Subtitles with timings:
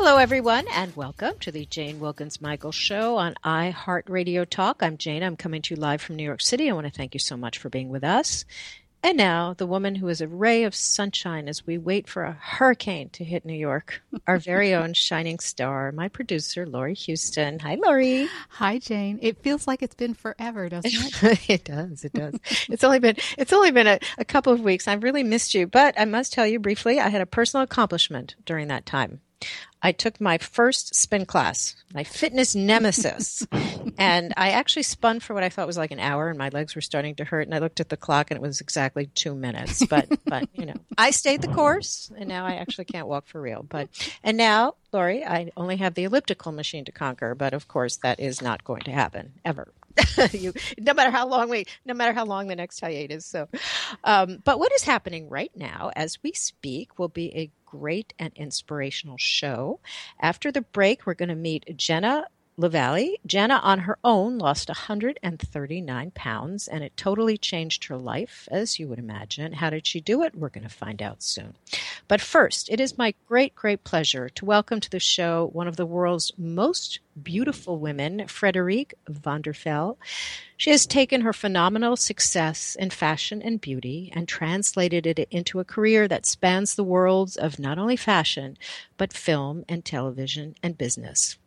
[0.00, 4.80] Hello, everyone, and welcome to the Jane Wilkens Michael Show on iHeartRadio Talk.
[4.80, 5.24] I'm Jane.
[5.24, 6.70] I'm coming to you live from New York City.
[6.70, 8.44] I want to thank you so much for being with us.
[9.02, 12.38] And now, the woman who is a ray of sunshine as we wait for a
[12.40, 17.58] hurricane to hit New York, our very own shining star, my producer, Laurie Houston.
[17.58, 18.28] Hi, Laurie.
[18.50, 19.18] Hi, Jane.
[19.20, 21.40] It feels like it's been forever, doesn't it?
[21.50, 22.04] it does.
[22.04, 22.36] It does.
[22.68, 24.86] it's only been it's only been a, a couple of weeks.
[24.86, 28.36] I've really missed you, but I must tell you briefly, I had a personal accomplishment
[28.46, 29.22] during that time.
[29.82, 33.46] I took my first spin class, my fitness nemesis.
[33.98, 36.74] and I actually spun for what I thought was like an hour and my legs
[36.74, 39.34] were starting to hurt and I looked at the clock and it was exactly 2
[39.34, 39.86] minutes.
[39.86, 43.40] But but you know, I stayed the course and now I actually can't walk for
[43.40, 43.64] real.
[43.68, 43.88] But
[44.24, 48.18] and now, Lori, I only have the elliptical machine to conquer, but of course that
[48.18, 49.72] is not going to happen ever.
[50.32, 53.24] you, no matter how long we, no matter how long the next hiatus.
[53.24, 53.26] Is.
[53.26, 53.48] So,
[54.04, 58.32] um, but what is happening right now as we speak will be a great and
[58.34, 59.80] inspirational show.
[60.20, 62.26] After the break, we're going to meet Jenna
[62.60, 63.14] Leveille.
[63.24, 68.88] Jenna, on her own, lost 139 pounds, and it totally changed her life, as you
[68.88, 69.52] would imagine.
[69.52, 70.34] How did she do it?
[70.34, 71.54] We're going to find out soon.
[72.08, 75.76] But first, it is my great, great pleasure to welcome to the show one of
[75.76, 79.96] the world's most beautiful women, Frederique Van der Wal.
[80.56, 85.64] She has taken her phenomenal success in fashion and beauty and translated it into a
[85.64, 88.58] career that spans the worlds of not only fashion,
[88.96, 91.38] but film and television and business.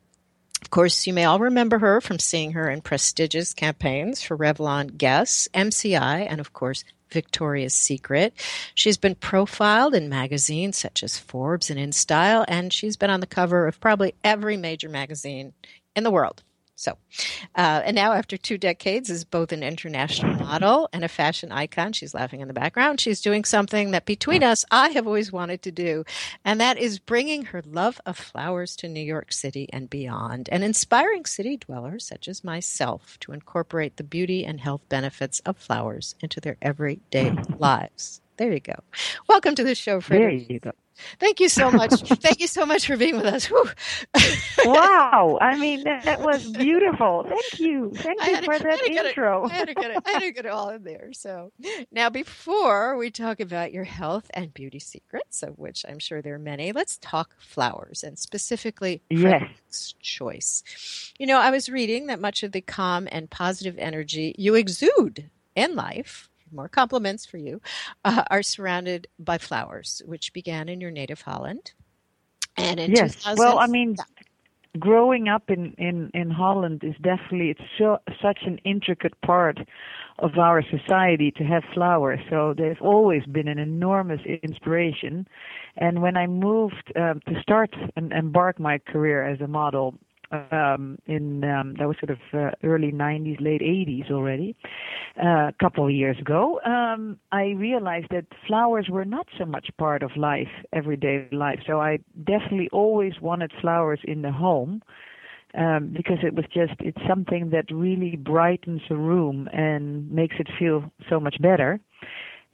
[0.61, 4.97] Of course, you may all remember her from seeing her in prestigious campaigns for Revlon
[4.97, 8.33] Guess, MCI, and of course, Victoria's Secret.
[8.73, 13.27] She's been profiled in magazines such as Forbes and InStyle, and she's been on the
[13.27, 15.53] cover of probably every major magazine
[15.95, 16.43] in the world.
[16.81, 16.97] So,
[17.55, 21.93] uh, and now after two decades, is both an international model and a fashion icon.
[21.93, 22.99] She's laughing in the background.
[22.99, 26.05] She's doing something that between us, I have always wanted to do,
[26.43, 30.63] and that is bringing her love of flowers to New York City and beyond, and
[30.63, 36.15] inspiring city dwellers such as myself to incorporate the beauty and health benefits of flowers
[36.19, 38.21] into their everyday lives.
[38.41, 38.73] There you go.
[39.29, 40.47] Welcome to the show, Frederique.
[40.47, 40.71] There you go.
[41.19, 41.91] Thank you so much.
[42.03, 43.51] Thank you so much for being with us.
[44.65, 45.37] wow.
[45.41, 47.23] I mean, that, that, was beautiful.
[47.29, 47.91] Thank you.
[47.93, 49.45] Thank you for that intro.
[49.45, 51.11] It, I, had to get it, I had to get it all in there.
[51.13, 51.51] So
[51.91, 56.33] now, before we talk about your health and beauty secrets, of which I'm sure there
[56.33, 59.93] are many, let's talk flowers and specifically yes.
[60.01, 61.13] choice.
[61.19, 65.29] You know, I was reading that much of the calm and positive energy you exude
[65.55, 67.61] in life more compliments for you,
[68.05, 71.73] uh, are surrounded by flowers, which began in your native Holland.
[72.57, 73.95] And in yes, well, I mean,
[74.79, 79.59] growing up in, in, in Holland is definitely it's so, such an intricate part
[80.19, 82.19] of our society to have flowers.
[82.29, 85.27] So they've always been an enormous inspiration.
[85.77, 89.95] And when I moved um, to start and embark my career as a model
[90.31, 94.55] um, in um, that was sort of uh, early 90s, late 80s already,
[95.21, 99.69] uh, a couple of years ago, um, I realized that flowers were not so much
[99.77, 101.59] part of life, everyday life.
[101.67, 104.81] So I definitely always wanted flowers in the home.
[105.53, 110.47] Um, because it was just it's something that really brightens a room and makes it
[110.57, 111.81] feel so much better.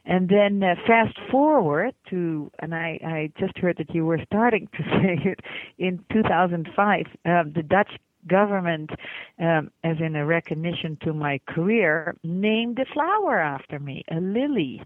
[0.08, 4.70] And then uh, fast forward to, and I, I just heard that you were starting
[4.78, 5.40] to say it
[5.78, 7.92] in 2005, um, the Dutch
[8.26, 8.92] government,
[9.40, 14.82] um, as in a recognition to my career, named a flower after me, a lily.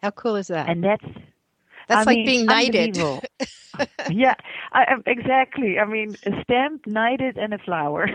[0.00, 0.68] How cool is that?
[0.68, 1.04] And that's
[1.88, 2.96] that's I like mean, being knighted.
[4.10, 4.34] yeah,
[4.72, 5.78] I, exactly.
[5.78, 8.08] I mean, a stamp, knighted, and a flower.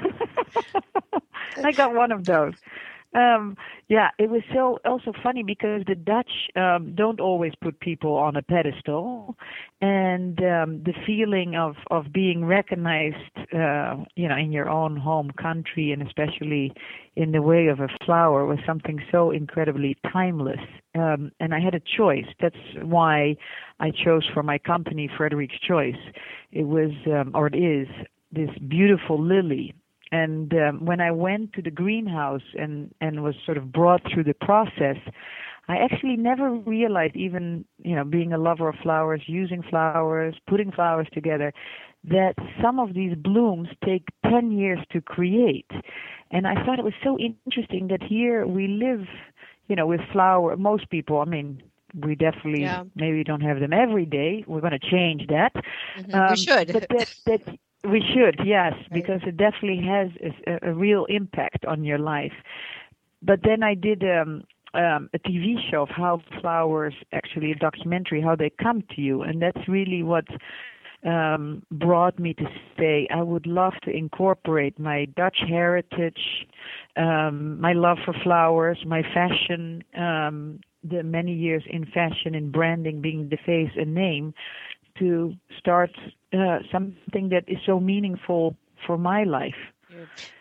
[1.64, 2.54] I got one of those.
[3.18, 8.14] Um, yeah, it was so also funny because the Dutch um, don't always put people
[8.14, 9.36] on a pedestal,
[9.82, 13.16] and um, the feeling of of being recognized,
[13.56, 16.72] uh, you know, in your own home country and especially
[17.16, 20.60] in the way of a flower was something so incredibly timeless.
[20.94, 22.28] Um, and I had a choice.
[22.40, 23.36] That's why
[23.80, 25.96] I chose for my company Frederique's Choice.
[26.52, 27.88] It was, um, or it is,
[28.32, 29.74] this beautiful lily
[30.12, 34.24] and um, when I went to the greenhouse and and was sort of brought through
[34.26, 34.98] the process,
[35.68, 40.72] I actually never realized, even you know, being a lover of flowers, using flowers, putting
[40.72, 41.54] flowers together,
[42.06, 45.70] that some of these blooms take 10 years to create.
[46.32, 49.08] And I thought it was so interesting that here we live,
[49.68, 50.56] you know, with flower.
[50.56, 51.62] Most people, I mean,
[52.02, 52.84] we definitely Yeah.
[52.96, 54.44] maybe don't have them every day.
[54.48, 55.54] We're going to change that.
[55.98, 56.30] Mhm.
[56.32, 56.74] we should.
[56.74, 60.10] But that, that we should, yes, because it definitely has
[60.48, 62.34] a, a real impact on your life.
[63.22, 64.44] But then I did um,
[64.74, 69.22] um, a TV show of how flowers, actually a documentary, how they come to you,
[69.22, 70.26] and that's really what
[71.06, 72.46] um, brought me to
[72.78, 76.48] say I would love to incorporate my Dutch heritage,
[76.96, 83.02] um, my love for flowers, my fashion, um, the many years in fashion and branding,
[83.02, 84.34] being the face and name,
[85.00, 85.92] to start
[86.34, 88.56] uh, something that is so meaningful
[88.86, 89.56] for my life.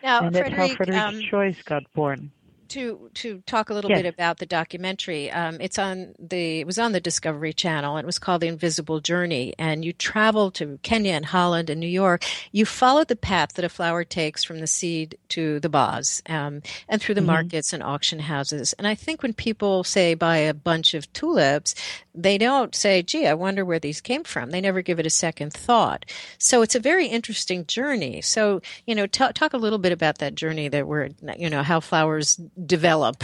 [0.03, 2.31] now, and that's how Frederique's um, Choice got born.
[2.69, 4.01] To to talk a little Yes.
[4.03, 5.31] bit about the documentary.
[5.31, 7.95] Um, it's on the it was on the Discovery Channel.
[7.97, 11.79] and It was called The Invisible Journey, and you travel to Kenya and Holland and
[11.79, 12.23] New York.
[12.51, 16.61] You follow the path that a flower takes from the seed to the vase, um,
[16.89, 17.27] and through the Mm-hmm.
[17.27, 18.73] markets and auction houses.
[18.73, 21.75] And I think when people say buy a bunch of tulips,
[22.15, 25.09] they don't say, "Gee, I wonder where these came from." They never give it a
[25.09, 26.05] second thought.
[26.39, 28.21] So it's a very interesting journey.
[28.21, 31.63] So you know, t- talk a little bit about that journey that we're you know
[31.63, 33.23] how flowers develop.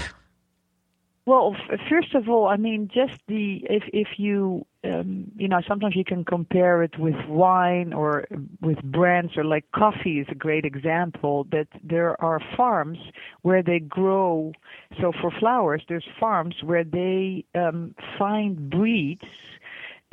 [1.26, 1.56] Well,
[1.90, 6.04] first of all, I mean, just the if if you um, you know sometimes you
[6.04, 8.28] can compare it with wine or
[8.60, 11.46] with brands or like coffee is a great example.
[11.50, 13.00] That there are farms
[13.42, 14.52] where they grow.
[15.00, 19.24] So for flowers, there's farms where they um, find breeds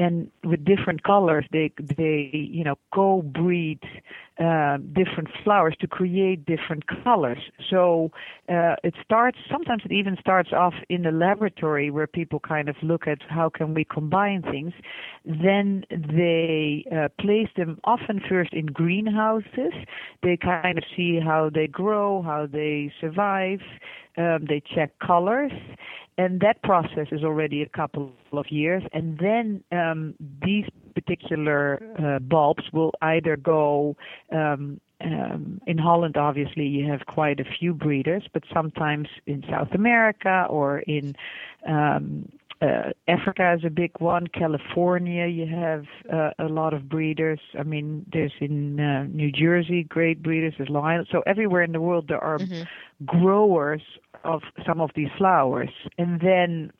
[0.00, 3.80] and with different colors they they you know co-breed
[4.40, 7.42] uh, different flowers to create different colors.
[7.68, 8.10] So
[8.48, 12.76] uh, it starts sometimes it even starts off in the laboratory where people kind of
[12.82, 14.72] look at how can we combine things.
[15.26, 19.74] Then they uh, place them often first in greenhouses.
[20.22, 23.60] They kind of see how they grow how they survive.
[24.16, 25.52] Um, they check colors.
[26.18, 28.82] And that process is already a couple of years.
[28.92, 29.89] And then um,
[30.44, 33.96] these particular uh, bulbs will either go
[34.32, 39.72] um, um, in Holland, obviously, you have quite a few breeders, but sometimes in South
[39.72, 41.14] America or in
[41.66, 42.28] um,
[42.60, 44.26] uh, Africa is a big one.
[44.26, 47.40] California, you have uh, a lot of breeders.
[47.58, 50.54] I mean, there's in uh, New Jersey great breeders.
[50.58, 51.08] There's Long Island.
[51.10, 52.38] So everywhere in the world there are
[53.06, 53.80] growers
[54.24, 56.70] of some of these flowers, and then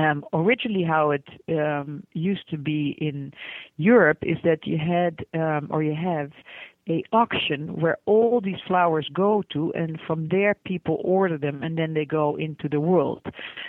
[0.00, 3.32] um, originally how it um, used to be in
[3.76, 6.30] Europe is that you had um, or you have
[6.88, 11.76] a auction where all these flowers go to and from there people order them and
[11.76, 13.24] then they go into the world.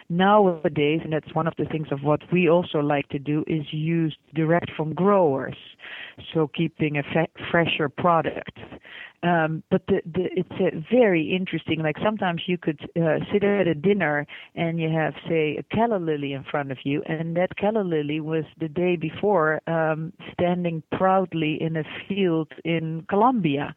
[0.09, 3.65] Nowadays and that's one of the things of what we also like to do is
[3.71, 5.57] use direct from growers
[6.33, 8.57] so keeping a fe- fresher product
[9.23, 11.81] um, but the, the, it's uh, very interesting.
[11.81, 14.25] Like sometimes you could uh, sit at a dinner
[14.55, 18.19] and you have, say, a calla lily in front of you, and that calla lily
[18.19, 23.75] was the day before um, standing proudly in a field in Colombia.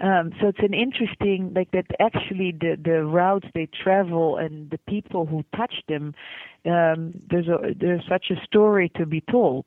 [0.00, 1.86] Um, so it's an interesting, like that.
[2.00, 6.14] Actually, the the routes they travel and the people who touch them,
[6.66, 9.64] um, there's a there's such a story to be told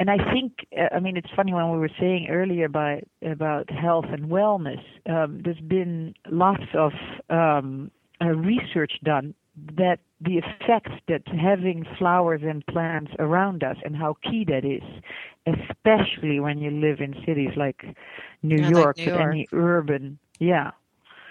[0.00, 3.70] and I think, uh, I mean, it's funny when we were saying earlier about about
[3.70, 4.82] health and wellness.
[5.08, 6.92] Um, there's been lots of
[7.30, 7.92] um,
[8.22, 9.34] uh, research done
[9.76, 14.82] that the effect that having flowers and plants around us and how key that is,
[15.46, 17.84] especially when you live in cities like
[18.42, 19.38] New Yeah, like York, New York.
[19.38, 20.70] any urban, yeah.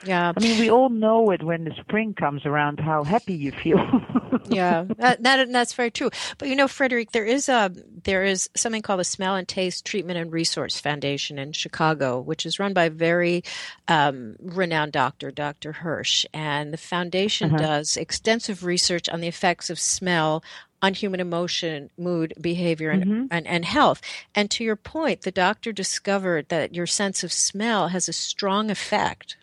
[0.03, 0.31] Yeah.
[0.35, 3.79] I mean, we all know it when the spring comes around, how happy you feel.
[4.45, 6.09] yeah, that, that that's very true.
[6.37, 7.71] But you know, Frederique, there is a
[8.03, 12.45] there is something called the Smell and Taste Treatment and Resource Foundation in Chicago, which
[12.45, 13.43] is run by a very
[13.87, 15.73] um, renowned doctor, Dr.
[15.73, 20.43] Hirsch, and the foundation does extensive research on the effects of smell
[20.81, 24.01] on human emotion, mood, behavior, and, and, and health.
[24.33, 28.71] And to your point, the doctor discovered that your sense of smell has a strong
[28.71, 29.35] effect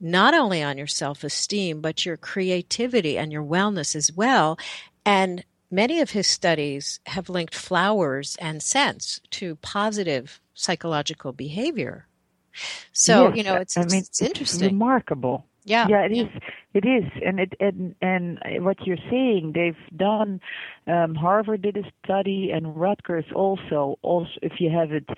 [0.00, 4.58] not only on your self esteem, but your creativity and your wellness as well.
[5.04, 12.06] And many of his studies have linked flowers and scents to positive psychological behavior.
[12.92, 14.68] So, Yes, you know, it's, I mean, it's interesting.
[14.68, 15.46] remarkable.
[15.64, 15.86] yeah.
[15.88, 16.26] yeah, it is.
[16.78, 20.40] It is, and it and and what you're saying, they've done
[20.86, 23.80] Um, Harvard did a study, and Rutgers also.
[24.02, 25.08] Also, if you have it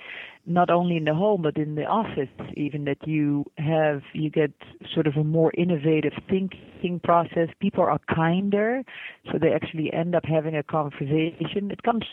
[0.46, 4.52] not only in the home but in the office even that you have you get
[4.94, 7.48] sort of a more innovative thinking process.
[7.60, 8.82] People are kinder
[9.30, 11.70] so they actually end up having a conversation.
[11.70, 12.04] It comes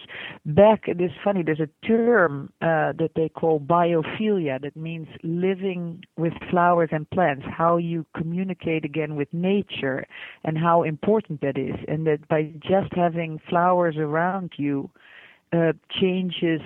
[0.45, 4.61] back it is funny there's a term uh, that they call biophilia.
[4.61, 10.05] That means living with flowers and plants how you communicate again with nature
[10.43, 14.89] and how important that is and that by just having flowers around you
[15.53, 16.61] uh, changes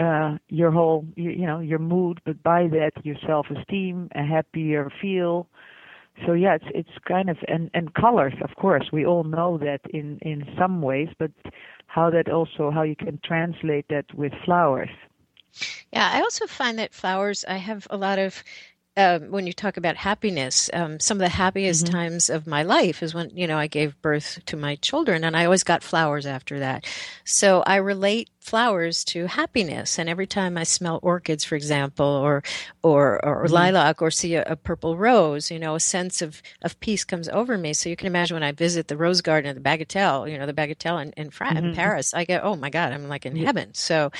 [0.00, 4.90] uh, your whole you, you know your mood, but by that your self-esteem, a happier
[5.00, 5.46] feel.
[6.26, 9.80] So yeah, it's it's kind of and and colors, of course, we all know that
[9.90, 11.30] in in some ways, but
[11.86, 14.90] how that also how you can translate that with flowers.
[15.92, 17.44] Yeah, I also find that flowers.
[17.48, 18.42] I have a lot of
[19.00, 21.94] um, when you talk about happiness, um, some of the happiest mm-hmm.
[21.94, 25.36] times of my life is when you know I gave birth to my children, and
[25.36, 26.86] I always got flowers after that.
[27.24, 29.98] So I relate flowers to happiness.
[29.98, 32.42] And every time I smell orchids, for example, or
[32.82, 33.52] or, or mm-hmm.
[33.52, 37.28] lilac, or see a, a, purple rose, you know, a sense of, of peace comes
[37.28, 37.74] over me.
[37.74, 40.46] So you can imagine when I visit the rose garden at the Bagatelle, you know,
[40.46, 41.56] the Bagatelle in, in, mm-hmm.
[41.58, 43.74] in Paris, I get, oh my God, I'm like in heaven.
[43.74, 44.10] So,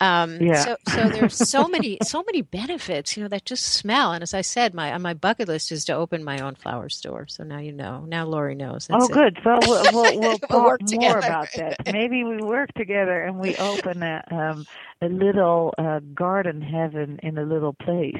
[0.00, 0.64] um, yeah.
[0.64, 4.12] so, so there's so many, so many benefits, you know, that just smell.
[4.12, 6.88] And as I said, my, on my bucket list is to open my own flower
[6.88, 7.26] store.
[7.28, 8.86] So now you know, now Lori knows.
[8.86, 9.38] That's oh, good.
[9.42, 11.18] So we'll, we'll, we'll talk more together.
[11.18, 11.92] about that.
[11.92, 14.66] Maybe we work together and we open a, um,
[15.02, 18.14] a little uh, garden heaven in a little place.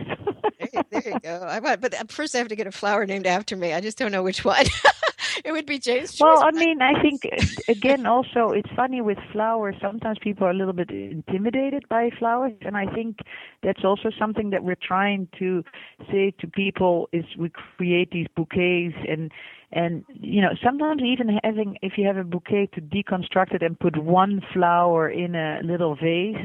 [0.59, 1.47] there, there, you go.
[1.49, 3.73] I want, but first I have to get a flower named after me.
[3.73, 4.67] I just don't know which one.
[5.45, 6.19] it would be James.
[6.21, 7.23] Well, I mean, I think
[7.69, 9.77] again, also it's funny with flowers.
[9.81, 13.19] Sometimes people are a little bit intimidated by flowers, and I think
[13.63, 15.65] that's also something that we're trying to
[16.11, 19.31] say to people: is we create these bouquets and
[19.73, 23.79] and you know sometimes even having if you have a bouquet to deconstruct it and
[23.79, 26.37] put one flower in a little vase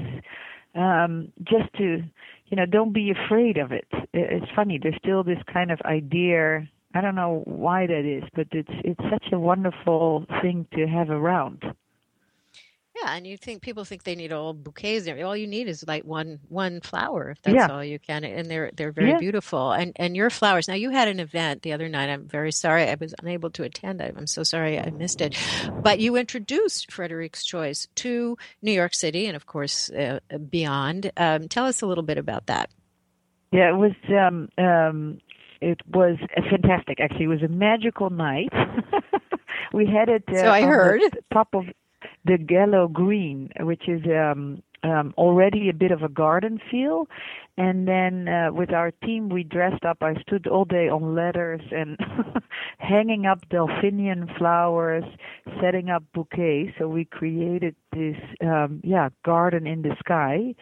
[0.75, 2.03] um just to
[2.47, 6.67] you know don't be afraid of it it's funny there's still this kind of idea
[6.93, 11.09] i don't know why that is but it's it's such a wonderful thing to have
[11.09, 11.63] around
[13.01, 15.07] yeah, and you think people think they need all bouquets.
[15.07, 17.67] All you need is like one one flower, if that's yeah.
[17.67, 19.17] all you can, and they're they're very yeah.
[19.17, 19.71] beautiful.
[19.71, 20.67] And and your flowers.
[20.67, 22.09] Now you had an event the other night.
[22.09, 24.01] I'm very sorry I was unable to attend.
[24.01, 25.35] I'm so sorry I missed it.
[25.81, 30.19] But you introduced Frederique's Choice to New York City and of course uh,
[30.49, 31.11] beyond.
[31.17, 32.69] Um, tell us a little bit about that.
[33.51, 35.19] Yeah, it was um, um,
[35.63, 36.17] it was
[36.49, 36.99] fantastic.
[36.99, 38.51] Actually, it was a magical night.
[39.73, 40.23] we had it.
[40.27, 41.01] Uh, so I heard.
[41.31, 41.65] top of
[42.25, 47.07] the Gallow Green, which is um, um, already a bit of a garden feel.
[47.55, 49.97] And then uh, with our team, we dressed up.
[50.01, 51.97] I stood all day on ladders and
[52.79, 55.03] hanging up delphinium flowers,
[55.61, 56.71] setting up bouquets.
[56.79, 60.55] So we created this, um, yeah, garden in the sky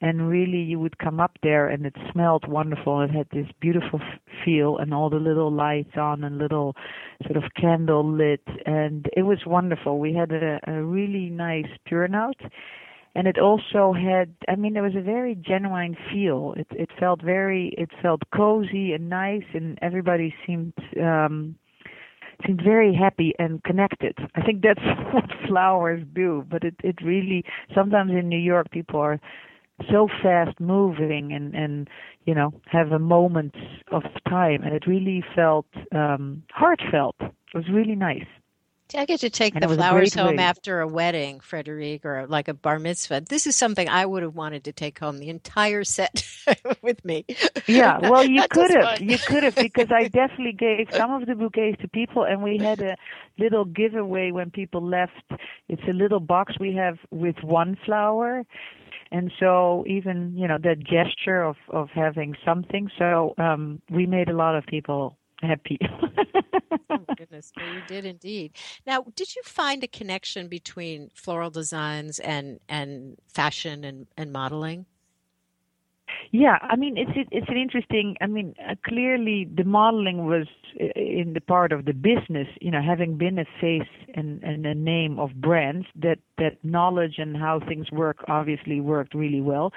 [0.00, 4.00] and really you would come up there and it smelled wonderful it had this beautiful
[4.44, 6.74] feel and all the little lights on and little
[7.24, 12.36] sort of candle lit and it was wonderful we had a, a really nice turnout
[13.16, 16.54] and it also had i mean there was a very genuine feel.
[16.56, 21.56] It it felt very it felt cozy and nice and everybody seemed um
[22.44, 24.14] seemed very happy and connected.
[24.34, 27.42] I think that's what flowers do, but it it really
[27.74, 29.18] sometimes in New York people are
[29.90, 31.88] so fast moving and and
[32.26, 33.54] you know have a moment
[33.92, 34.62] of time.
[34.62, 37.16] And it really felt um heartfelt.
[37.20, 38.30] It was really nice
[38.94, 40.42] I get to take and the flowers home way.
[40.42, 43.22] after a wedding, Frederique, or like a bar mitzvah.
[43.28, 46.24] This is something I would have wanted to take home the entire set
[46.82, 47.24] with me.
[47.66, 51.34] Yeah, well, you could have, you could have, because I definitely gave some of the
[51.34, 52.96] bouquets to people, and we had a
[53.38, 55.12] little giveaway when people left.
[55.68, 58.44] It's a little box we have with one flower,
[59.10, 64.28] and so even you know that gesture of of having something so um we made
[64.28, 65.78] a lot of people happy
[66.90, 68.52] oh goodness well, you did indeed
[68.86, 74.86] now did you find a connection between floral designs and and fashion and and modeling
[76.32, 78.16] yeah, I mean it's it, it's an interesting.
[78.20, 80.46] I mean uh, clearly the modeling was
[80.80, 82.48] uh, in the part of the business.
[82.60, 87.14] You know, having been a face and, and a name of brands, that that knowledge
[87.18, 89.72] and how things work obviously worked really well.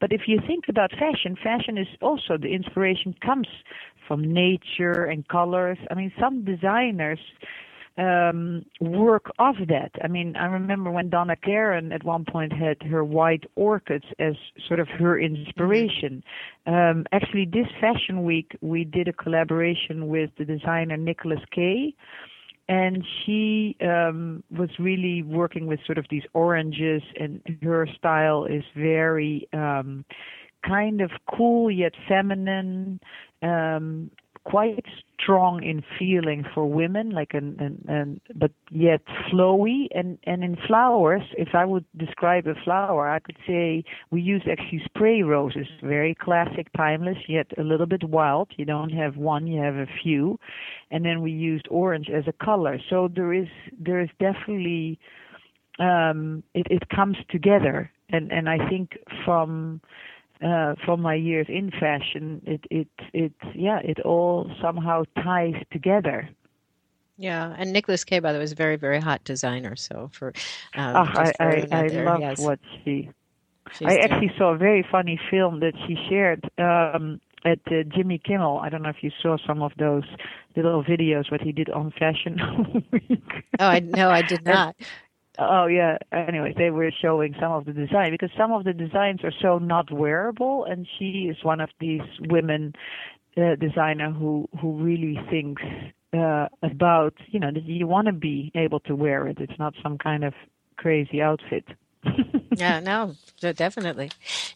[0.00, 3.48] But if you think about fashion, fashion is also the inspiration comes
[4.06, 5.78] from nature and colors.
[5.90, 7.18] I mean, some designers
[7.96, 9.92] um, work off that.
[10.02, 14.34] I mean, I remember when Donna Karan at one point had her white orchids as
[14.66, 16.24] sort of her inspiration.
[16.66, 21.94] Um, actually, this fashion week we did a collaboration with the designer Nicholas K.
[22.68, 28.64] and she um, was really working with sort of these oranges, and her style is
[28.74, 30.04] very um,
[30.66, 33.00] kind of cool yet feminine,
[33.44, 34.10] um,
[34.44, 34.84] quite
[35.18, 39.86] strong in feeling for women, like an, an, an but yet flowy.
[39.92, 44.42] And and in flowers, if I would describe a flower, I could say we use
[44.50, 48.50] actually spray roses, very classic, timeless, yet a little bit wild.
[48.56, 50.38] You don't have one, you have a few,
[50.90, 52.78] and then we used orange as a color.
[52.90, 53.48] So there is
[53.78, 54.98] there is definitely
[55.78, 59.80] um, it it comes together, and and I think from
[60.42, 66.28] uh, from my years in fashion, it it it yeah, it all somehow ties together.
[67.16, 69.76] Yeah, and Nicholas K, by the way, is a very very hot designer.
[69.76, 70.32] So for
[70.76, 72.40] um, oh, I I, I love yes.
[72.40, 73.10] what she.
[73.78, 78.18] She's I actually saw a very funny film that she shared um, at uh, Jimmy
[78.18, 78.58] Kimmel.
[78.58, 80.04] I don't know if you saw some of those
[80.56, 83.22] little videos what he did on Fashion Week.
[83.58, 84.76] oh, I no, I did not.
[85.38, 85.98] Oh yeah.
[86.12, 89.58] Anyway, they were showing some of the design because some of the designs are so
[89.58, 92.74] not wearable, and she is one of these women
[93.36, 95.62] uh, designer who who really thinks
[96.12, 99.38] uh, about you know that you want to be able to wear it.
[99.40, 100.34] It's not some kind of
[100.76, 101.64] crazy outfit.
[102.56, 104.10] yeah, no, definitely.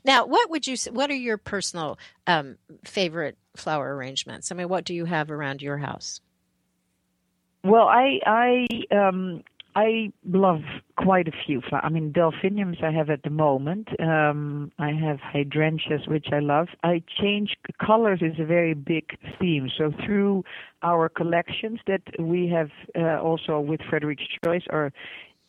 [0.04, 0.76] Now, what would you?
[0.92, 4.52] What are your personal um, favorite flower arrangements?
[4.52, 6.20] I mean, what do you have around your house?
[7.64, 9.42] Well, I I um,
[9.78, 10.62] I love
[10.97, 11.61] quite a few.
[11.61, 11.85] flowers.
[11.85, 13.88] I mean, delphiniums I have at the moment.
[14.00, 16.66] Um, I have hydrangeas, which I love.
[16.82, 19.04] I change colors is a very big
[19.38, 19.70] theme.
[19.78, 20.42] So through
[20.82, 24.92] our collections that we have uh, also with Frederique's Choice or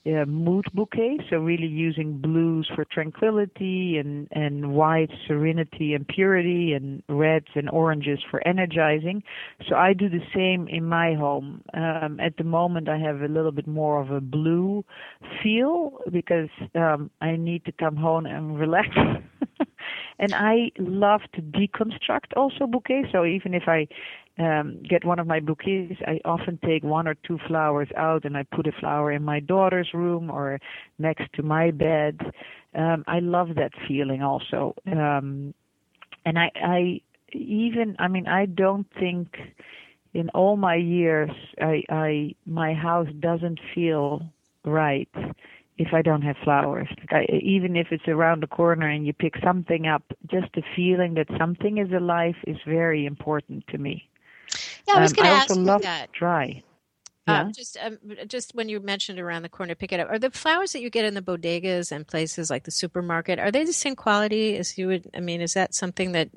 [0.06, 1.20] uh, mood bouquet.
[1.29, 7.70] So really using blues for tranquility and and white serenity and purity and reds and
[7.70, 9.24] oranges for energizing.
[9.68, 11.62] So I do the same in my home.
[11.74, 14.84] Um, at the moment, I have a little bit more of a blue
[15.44, 18.88] feel because um, I need to come home and relax.
[20.19, 23.07] And I love to deconstruct also bouquets.
[23.11, 23.88] So even if I
[24.38, 28.38] um, get one of my bouquets, I often take one or two flowers out and
[28.38, 30.59] I put a flower in my daughter's room or
[30.97, 32.19] next to my bed.
[32.75, 34.75] Um, I love that feeling also.
[34.85, 35.53] Um,
[36.25, 39.38] and I, I even, I mean, I don't think
[40.13, 44.21] in all my years, I, I, my house doesn't feel
[44.65, 45.10] right
[45.80, 46.89] if I don't have flowers.
[47.10, 51.13] I, even if it's around the corner and you pick something up, just the feeling
[51.13, 54.10] that something is alive is very important to me.
[54.88, 56.12] Yeah, I was going to um, ask you love that.
[56.12, 56.62] Dry.
[57.28, 57.52] Uh, yeah.
[57.52, 60.10] just um, just when you mentioned around the corner, pick it up.
[60.10, 63.52] Are the flowers that you get in the bodegas and places like the supermarket are
[63.52, 65.10] they the same quality as you would?
[65.15, 66.30] I mean, is that something that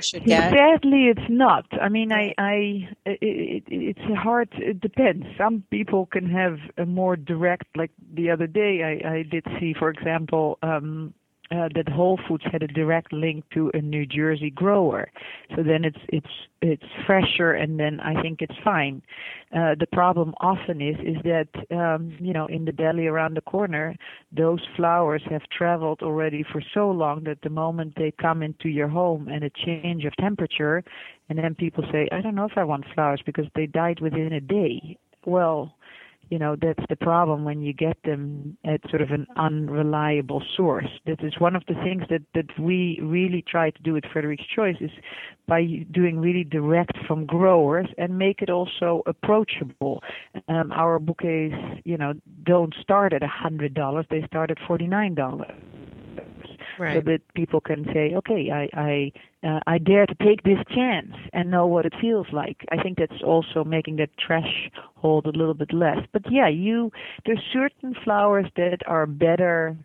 [0.00, 0.52] you, should get?
[0.52, 1.66] Sadly, it's not.
[1.80, 4.48] I mean, I, I, it, it, it's hard.
[4.52, 5.26] It depends.
[5.38, 7.76] Some people can have a more direct.
[7.76, 11.14] Like the other day, I, I did see, for example, um,
[11.50, 15.10] uh, that Whole Foods had a direct link to a New Jersey grower.
[15.56, 19.02] So then it's it's it's fresher, and then I think it's fine.
[19.52, 23.40] Uh, the problem often is is that um, you know in the deli around the
[23.40, 23.96] corner,
[24.30, 28.88] those flowers have traveled already for so long that the moment they come into your
[28.88, 30.84] home and a change of temperature,
[31.28, 34.32] and then people say, I don't know if I want flowers because they died within
[34.32, 34.96] a day.
[35.26, 35.74] Well,
[36.30, 40.88] you know that's the problem when you get them at sort of an unreliable source.
[41.06, 44.46] That is one of the things that that we really try to do with Frederique's
[44.54, 44.90] Choice is
[45.46, 50.02] by doing really direct from growers and make it also approachable.
[50.48, 52.14] Um, our bouquets, you know,
[52.44, 55.52] don't start at a hundred dollars; they start at forty nine dollars
[56.80, 56.96] right.
[56.96, 59.12] so that people can say, okay, I I
[59.46, 62.64] uh, I dare to take this chance and know what it feels like.
[62.72, 65.98] I think that's also making that trash hold a little bit less.
[66.12, 66.90] But yeah, you
[67.26, 69.76] there's certain flowers that are better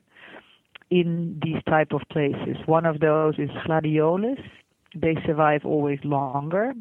[0.90, 2.58] in these type of places.
[2.66, 4.42] One of those is gladiolus.
[4.96, 6.74] They survive always longer.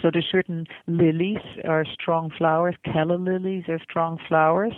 [0.00, 2.74] So there's certain lilies are strong flowers.
[2.84, 4.72] Calla lilies are strong flowers.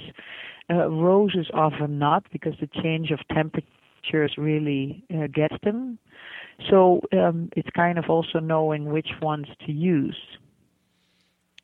[0.69, 3.67] Uh, roses often not because the change of temperature
[4.37, 5.99] really uh, gets them.
[6.71, 10.17] So um, it's kind of also knowing which ones to use.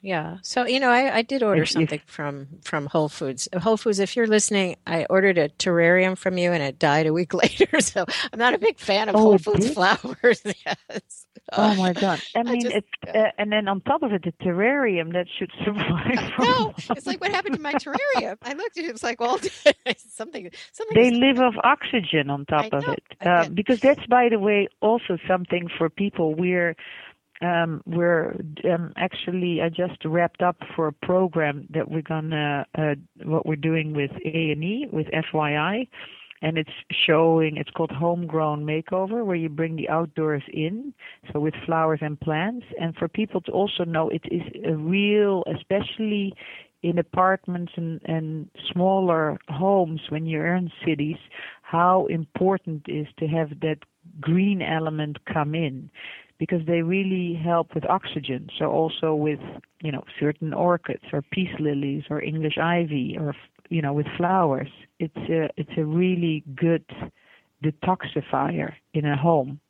[0.03, 0.39] Yeah.
[0.43, 3.49] So you know, I, I did order if, something if, from from Whole Foods.
[3.63, 7.13] Whole Foods, if you're listening, I ordered a terrarium from you, and it died a
[7.13, 7.81] week later.
[7.81, 10.43] So I'm not a big fan of oh, Whole Foods flowers.
[10.67, 11.27] yes.
[11.53, 12.21] Oh my god!
[12.35, 15.27] I mean, I just, it's uh, and then on top of it, the terrarium that
[15.39, 16.33] should survive.
[16.39, 18.39] no, it's like what happened to my terrarium.
[18.43, 19.39] I looked at it; it was like, well,
[20.09, 20.95] something, something.
[20.95, 25.17] They live off oxygen on top of it, uh, because that's, by the way, also
[25.29, 26.35] something for people.
[26.35, 26.75] We're
[27.43, 32.95] um, we're um, actually I just wrapped up for a program that we're gonna uh,
[33.25, 35.89] what we're doing with A and E with FYI,
[36.43, 36.71] and it's
[37.07, 40.93] showing it's called homegrown makeover where you bring the outdoors in
[41.33, 45.45] so with flowers and plants and for people to also know it is a real
[45.57, 46.35] especially
[46.83, 51.17] in apartments and, and smaller homes when you're in cities
[51.63, 53.79] how important it is to have that
[54.21, 55.89] green element come in
[56.43, 59.39] because they really help with oxygen so also with
[59.81, 63.33] you know certain orchids or peace lilies or english ivy or
[63.69, 66.85] you know with flowers it's a it's a really good
[67.63, 69.61] detoxifier in a home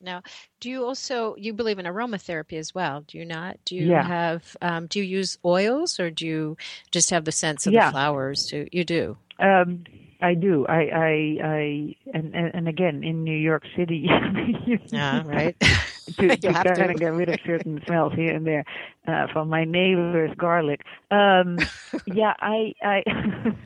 [0.00, 0.22] now,
[0.60, 3.04] do you also you believe in aromatherapy as well?
[3.06, 3.58] Do you not?
[3.64, 4.06] Do you Yeah.
[4.06, 6.56] have um, do you use oils or do you
[6.90, 7.86] just have the sense of Yeah.
[7.86, 8.44] the flowers?
[8.50, 9.16] To, you do.
[9.38, 9.84] Um,
[10.24, 10.64] I do.
[10.66, 14.08] I, I, I, and, and, again, in New York City,
[14.90, 15.54] Yeah, right.
[16.16, 16.90] to, You to have kind to.
[16.90, 18.64] of get rid of certain smells here and there
[19.06, 20.80] uh, from my neighbor's garlic.
[21.10, 21.58] Um,
[22.06, 23.02] yeah, I, I,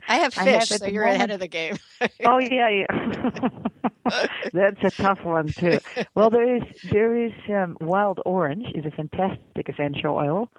[0.07, 1.77] I have I have fish, so you're ahead of the game.
[2.25, 3.49] oh yeah, yeah.
[4.53, 5.79] That's a tough one too.
[6.15, 10.49] Well, there is there is um, wild orange is a fantastic essential oil.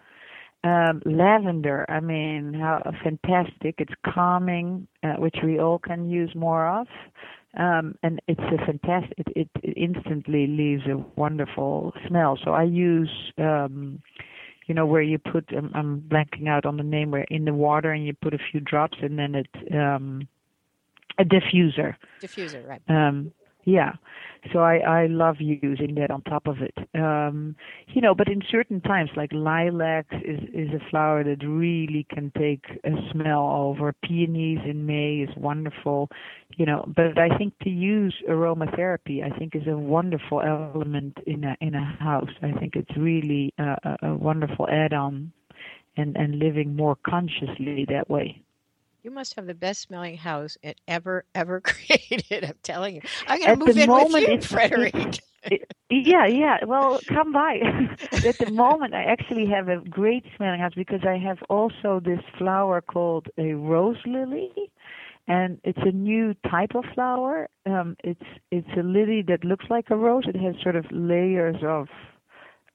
[0.62, 3.76] Um, lavender, I mean, how fantastic!
[3.78, 6.86] It's calming, uh, which we all can use more of.
[7.56, 9.14] Um, and it's a fantastic.
[9.34, 12.38] It, it, instantly leaves a wonderful smell.
[12.44, 14.02] So I use, um,
[14.66, 15.46] you know, where you put.
[15.56, 17.10] I'm, I'm blanking out on the name.
[17.10, 20.28] Where in the water and you put a few drops, and then it um,
[21.18, 21.96] a diffuser.
[22.20, 22.82] Diffuser, right?
[22.88, 23.32] Um,
[23.70, 23.92] yeah,
[24.52, 26.74] so I I love using that on top of it.
[26.94, 27.54] Um,
[27.88, 32.33] you know, but in certain times, like lilacs is is a flower that really can
[32.37, 33.92] take a smell over.
[34.02, 36.09] Peonies in May is wonderful.
[36.56, 41.44] You know, but I think to use aromatherapy, I think is a wonderful element in
[41.44, 42.30] a in a house.
[42.42, 45.33] I think it's really a, a, wonderful add-on,
[45.96, 48.42] and and living more consciously that way.
[49.02, 52.44] You must have the best smelling house it ever ever created.
[52.44, 53.02] I'm telling you.
[53.26, 55.20] I'm going to move in moment, with you, Frederique.
[55.90, 56.58] Yeah, yeah.
[56.66, 57.60] Well, come by.
[58.24, 62.20] At the moment, I actually have a great smelling house because I have also this
[62.38, 64.52] flower called a rose lily,
[65.26, 67.48] and it's a new type of flower.
[67.66, 70.24] Um, it's it's a lily that looks like a rose.
[70.26, 71.88] It has sort of layers of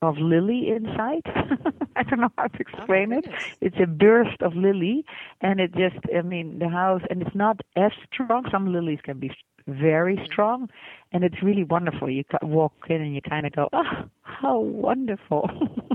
[0.01, 1.21] of lily inside.
[1.95, 3.25] I don't know how to Oh, explain it.
[3.61, 5.05] It's a burst of lily,
[5.41, 8.45] and it just, I mean, the house, and it's not as strong.
[8.51, 9.31] Some lilies can be
[9.67, 10.25] very mm-hmm.
[10.25, 10.69] strong,
[11.11, 12.09] and it's really wonderful.
[12.09, 15.49] You walk in and you kind of go, oh, how wonderful.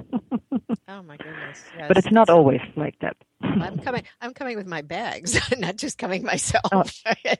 [0.88, 1.64] Oh my goodness.
[1.76, 1.88] Yes.
[1.88, 3.16] but it's not always like that.
[3.42, 4.02] I'm coming.
[4.20, 6.64] I'm coming with my bags, not just coming myself.
[6.72, 6.84] Oh.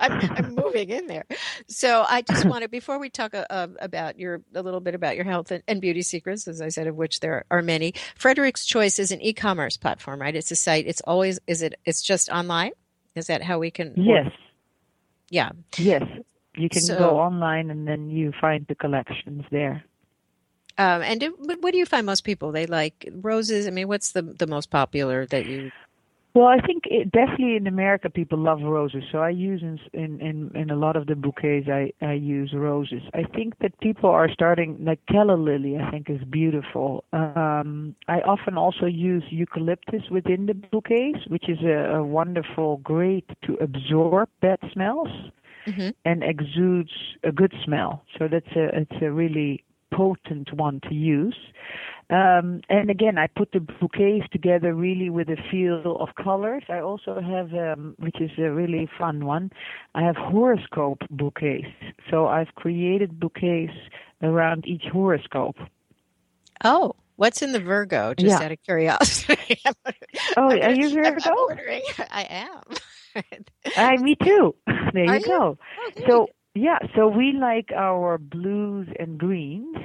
[0.00, 1.24] I'm, I'm moving in there.
[1.68, 5.16] So I just wanted, before we talk uh, uh, about your a little bit about
[5.16, 7.94] your health and, and beauty secrets, as I said, of which there are many.
[8.16, 10.34] Frederique's Choice is an e-commerce platform, right?
[10.34, 10.86] It's a site.
[10.86, 11.74] It's always is it?
[11.84, 12.72] It's just online.
[13.14, 13.94] Is that how we can?
[13.96, 14.30] Yes,
[15.30, 15.50] Yeah.
[15.78, 16.02] yes.
[16.56, 19.84] You can So- go online and then you find the collections there.
[20.76, 23.66] Um, and do, what do you find most people they like roses?
[23.66, 25.72] I mean, what's the the most popular that you?
[26.34, 29.04] Well, I think it, definitely in America people love roses.
[29.12, 32.52] So I use in in in, in a lot of the bouquets I I use
[32.52, 33.02] roses.
[33.14, 35.78] I think that people are starting like calla lily.
[35.78, 37.04] I think is beautiful.
[37.12, 43.28] Um, I often also use eucalyptus within the bouquets, which is a, a wonderful, great
[43.44, 45.10] to absorb bad smells
[45.66, 45.94] Mhm.
[46.04, 48.04] and exudes a good smell.
[48.18, 49.64] So that's a it's a really
[49.96, 51.36] potent one to use.
[52.10, 56.62] Um, and again, I put the bouquets together really with a feel of colors.
[56.68, 59.50] I also have, um, which is a really fun one,
[59.94, 61.66] I have horoscope bouquets.
[62.10, 63.72] So I've created bouquets
[64.22, 65.56] around each horoscope.
[66.62, 68.14] Oh, what's in the Virgo?
[68.14, 68.46] Just Yeah.
[68.46, 69.60] out of curiosity.
[70.36, 71.30] Oh, are you Virgo?
[71.48, 71.82] ordering.
[72.10, 72.22] I
[73.14, 73.22] am.
[73.76, 74.54] I, me too.
[74.92, 75.26] There Are you you?
[75.26, 75.58] go.
[75.78, 75.90] Oh.
[76.06, 79.76] So yeah, so we like our blues and greens.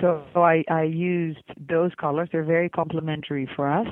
[0.00, 2.28] So I I used those colors.
[2.30, 3.88] They're very complementary for us.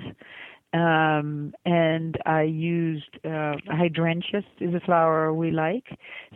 [0.72, 5.86] Um, and I used uh, hydrangeas is a flower we like.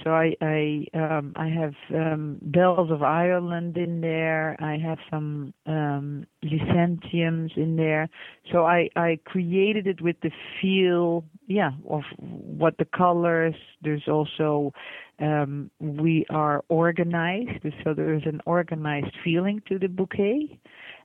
[0.02, 4.56] So I I um, I have um, bells of Ireland in there.
[4.60, 8.08] I have some um, in there.
[8.50, 10.30] So I I created it with the
[10.60, 13.54] feel, yeah, of what the colors.
[13.82, 14.72] There's also
[15.20, 20.58] um, we are organized, so there is an organized feeling to the bouquet.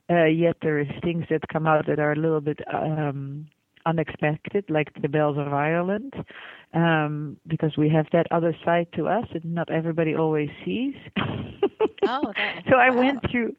[0.09, 3.47] Uh, yet there is things that come out that are a little bit um,
[3.85, 6.13] unexpected, like the bells of Ireland,
[6.73, 10.95] um, because we have that other side to us that not everybody always sees.
[12.05, 12.97] Oh, that- so I wow.
[12.97, 13.55] went through.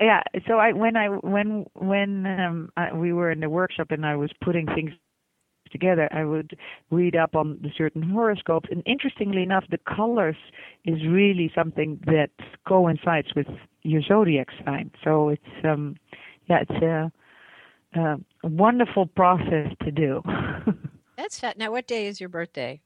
[0.00, 0.22] yeah.
[0.46, 4.16] So I when I when when um, I, we were in the workshop and I
[4.16, 4.92] was putting things
[5.78, 6.56] together, I would
[6.90, 8.68] read up on the certain horoscopes.
[8.70, 10.36] And interestingly enough, the colors
[10.84, 12.30] is really something that
[12.66, 13.46] coincides with
[13.82, 14.90] your zodiac sign.
[15.04, 15.96] So it's um,
[16.48, 17.12] yeah, it's a,
[17.98, 20.22] a wonderful process to do.
[21.16, 21.58] That's fat.
[21.58, 22.80] Now, what day is your birthday?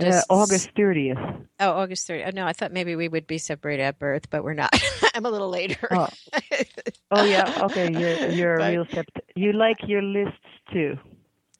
[0.00, 1.46] Uh, August 30th.
[1.58, 2.28] Oh, August 30th.
[2.28, 4.70] Oh, no, I thought maybe we would be separated at birth, but we're not.
[5.14, 5.88] I'm a little later.
[5.90, 6.08] Oh,
[7.10, 7.52] oh yeah.
[7.64, 10.38] Okay, you're you're but, a real sept- You like your lists
[10.72, 10.96] too.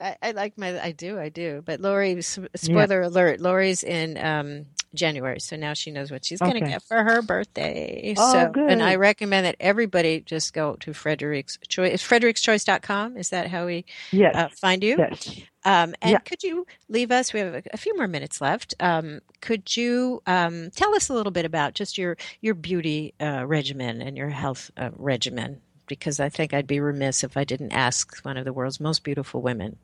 [0.01, 0.81] I, I, like my.
[0.81, 1.19] I do.
[1.19, 1.63] I do.
[1.65, 3.09] But Lori, spoiler yeah.
[3.09, 3.41] alert.
[3.41, 6.53] Lori's in um, January, so now she knows what she's okay.
[6.53, 8.15] going to get for her birthday.
[8.17, 8.71] Oh, so, good.
[8.71, 12.07] and I recommend that everybody just go to Frederique's Choice.
[12.07, 13.17] Frederique'sChoice.com.
[13.17, 14.37] Is that how we yes.
[14.37, 14.97] uh, find you?
[14.99, 15.41] Yes.
[15.65, 16.19] Um, and yeah.
[16.19, 17.33] could you leave us?
[17.33, 18.75] We have a, a few more minutes left.
[18.79, 23.45] Um, could you um, tell us a little bit about just your your beauty uh,
[23.47, 25.61] regimen and your health uh, regimen?
[25.89, 29.03] Because I think I'd be remiss if I didn't ask one of the world's most
[29.03, 29.79] beautiful women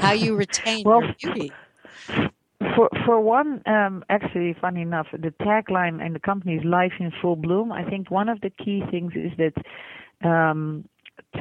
[0.00, 1.52] how you, retain well, your beauty.
[2.74, 7.12] For for one, um, actually, funny enough, the tagline and the company is "Life in
[7.20, 10.88] Full Bloom." I think one of the key things is that um,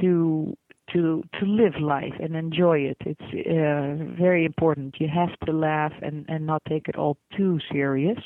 [0.02, 0.58] to
[0.94, 2.98] to to live life and enjoy it.
[3.02, 4.96] It's uh, very important.
[5.00, 8.20] You have to laugh and and not take it all too serious.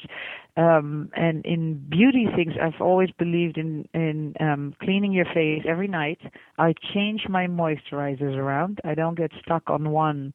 [0.58, 5.88] Um, and in beauty things, I've always believed in in um, cleaning your face every
[5.88, 6.20] night.
[6.58, 8.80] I change my moisturizers around.
[8.84, 10.34] I don't get stuck on one.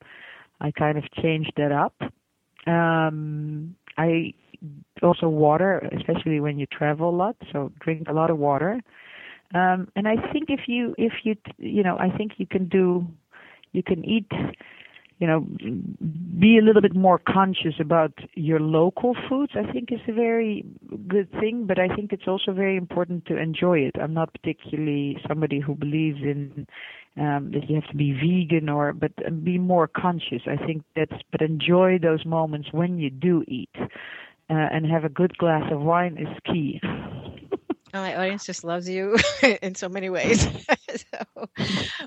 [0.60, 1.94] I kind of change that up.
[2.66, 4.34] Um, I
[5.02, 7.36] also water, especially when you travel a lot.
[7.52, 8.80] So drink a lot of water.
[9.54, 13.06] Um, and I think if you if you you know I think you can do
[13.72, 14.30] you can eat
[15.20, 15.46] you know
[16.40, 20.64] be a little bit more conscious about your local foods i think is a very
[21.06, 23.94] good thing but i think it's also very important to enjoy it.
[24.00, 26.66] I'm not particularly somebody who believes in
[27.18, 29.12] um that you have to be vegan or but
[29.44, 30.42] be more conscious.
[30.46, 35.08] I think that's but enjoy those moments when you do eat uh, and have a
[35.20, 36.80] good glass of wine is key
[37.92, 39.16] my audience just loves you
[39.62, 40.46] in so many ways.
[40.90, 41.48] so,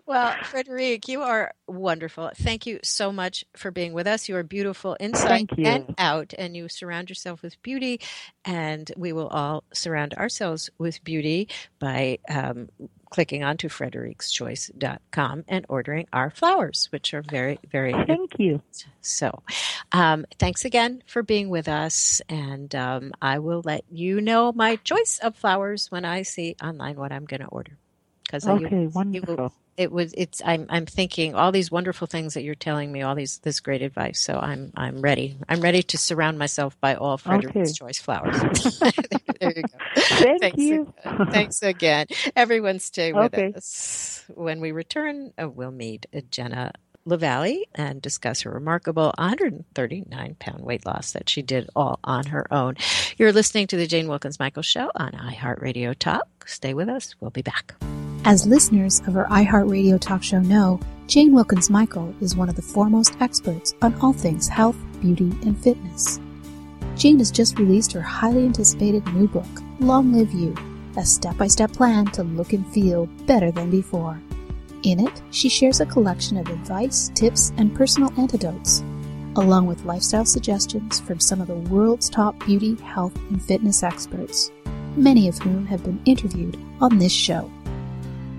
[0.06, 2.32] well, Frederique, you are wonderful.
[2.36, 4.30] Thank you so much for being with us.
[4.30, 8.00] You are beautiful inside and out, and you surround yourself with beauty.
[8.46, 12.69] And we will all surround ourselves with beauty by um,
[13.13, 18.60] clicking onto frederiqueschoice.com and ordering our flowers, which are very, very Thank you.
[19.02, 19.43] So,
[19.91, 22.23] um, thanks again for being with us.
[22.28, 26.95] And um, I will let you know my choice of flowers when I see online
[26.95, 27.78] what I'm going to order.
[28.23, 29.36] Because okay, wonderful.
[29.36, 33.02] Will, it was it's I'm I'm thinking all these wonderful things that you're telling me,
[33.02, 34.20] all these this great advice.
[34.20, 35.38] So I'm I'm ready.
[35.50, 37.74] I'm ready to surround myself by all Frederique's okay.
[37.74, 38.40] choice flowers.
[39.40, 39.68] there you go.
[39.96, 40.94] Thank Thanks you.
[41.04, 41.28] Again.
[41.32, 42.08] Thanks again.
[42.36, 43.54] Everyone stay with okay.
[43.56, 44.24] us.
[44.34, 46.72] When we return, uh, we'll meet Jenna
[47.06, 52.52] Leveille and discuss her remarkable 139 pound weight loss that she did all on her
[52.54, 52.76] own.
[53.18, 56.48] You're listening to the Jane Wilkens Michael Show on iHeartRadio Talk.
[56.48, 57.16] Stay with us.
[57.20, 57.76] We'll be back.
[58.26, 62.62] As listeners of our iHeartRadio Talk Show know, Jane Wilkens Michael is one of the
[62.62, 66.22] foremost experts on all things health, beauty, and fitness.
[66.96, 69.46] Jane has just released her highly anticipated new book,
[69.82, 70.56] Long Live You,
[70.96, 74.18] a step by step plan to look and feel better than before.
[74.84, 78.86] In it, she shares a collection of advice, tips, and personal antidotes,
[79.36, 84.50] along with lifestyle suggestions from some of the world's top beauty, health, and fitness experts,
[84.96, 87.52] many of whom have been interviewed on this show.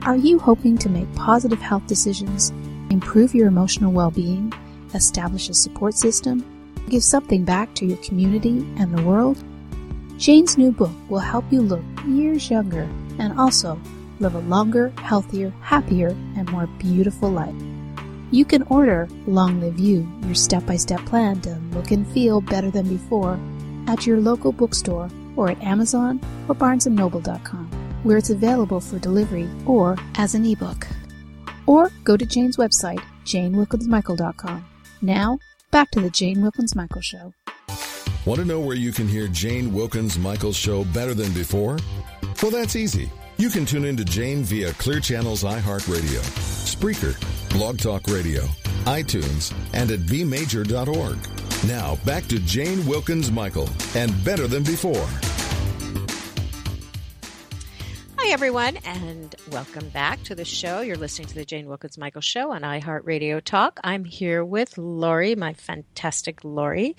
[0.04, 2.50] Are you hoping to make positive health decisions,
[2.90, 4.52] improve your emotional well being,
[4.92, 6.44] establish a support system,
[6.90, 9.42] give something back to your community and the world?
[10.18, 12.86] Jane's new book will help you look years younger
[13.18, 13.80] and also
[14.20, 17.54] live a longer, healthier, happier, and more beautiful life.
[18.30, 22.42] You can order Long Live You, your step by step plan to look and feel
[22.42, 23.40] better than before,
[23.86, 27.70] at your local bookstore or at Amazon or BarnesandNoble.com,
[28.04, 30.86] where it's available for delivery or as an ebook.
[31.66, 34.64] Or go to Jane's website, janewilkensmichael.com.
[35.02, 35.38] Now,
[35.70, 37.34] back to the Jane Wilkens Michael Show.
[38.26, 41.78] Want to know where you can hear Jane Wilkens Michael Show better than before?
[42.42, 43.10] Well, that's easy.
[43.36, 46.20] You can tune in to Jane via Clear Channel's iHeartRadio,
[46.64, 47.18] Spreaker,
[47.50, 48.42] Blog Talk Radio,
[48.84, 51.18] iTunes, and at bmajor.org.
[51.68, 55.08] Now, back to Jane Wilkens Michael and Better Than Before.
[58.24, 60.80] Hi, everyone, and welcome back to the show.
[60.80, 63.78] You're listening to the Jane Wilkens Michael Show on iHeartRadio Talk.
[63.84, 66.96] I'm here with Lori, my fantastic Lori,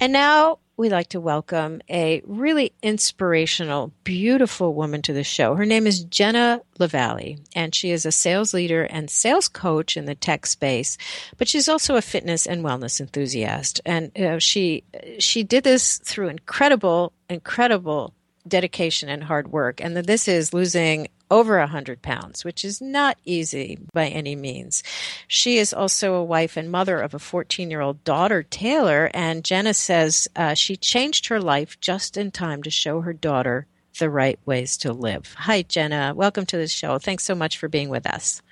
[0.00, 5.54] And now we'd like to welcome a really inspirational, beautiful woman to the show.
[5.54, 10.06] Her name is Jenna Leveille, and she is a sales leader and sales coach in
[10.06, 10.98] the tech space,
[11.38, 13.80] but she's also a fitness and wellness enthusiast.
[13.86, 14.82] And uh, she
[15.20, 18.14] she did this through incredible, incredible
[18.48, 19.80] dedication and hard work.
[19.80, 24.82] And that this is losing over 100 pounds, which is not easy by any means.
[25.26, 29.44] She is also a wife and mother of a 14 year old daughter, Taylor, and
[29.44, 33.66] Jenna says uh, she changed her life just in time to show her daughter
[33.98, 35.34] the right ways to live.
[35.38, 36.12] Hi, Jenna.
[36.14, 36.98] Welcome to the show.
[36.98, 38.42] Thanks so much for being with us.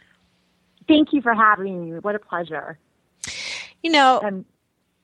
[0.89, 1.99] Thank you for having me.
[2.01, 2.79] What a pleasure.
[3.83, 4.45] You know, um,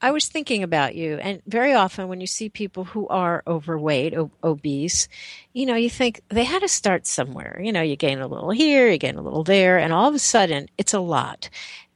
[0.02, 4.14] I was thinking about you, and very often when you see people who are overweight,
[4.14, 5.08] o- obese,
[5.52, 7.60] you know, you think they had to start somewhere.
[7.62, 10.14] You know, you gain a little here, you gain a little there, and all of
[10.14, 11.50] a sudden it's a lot.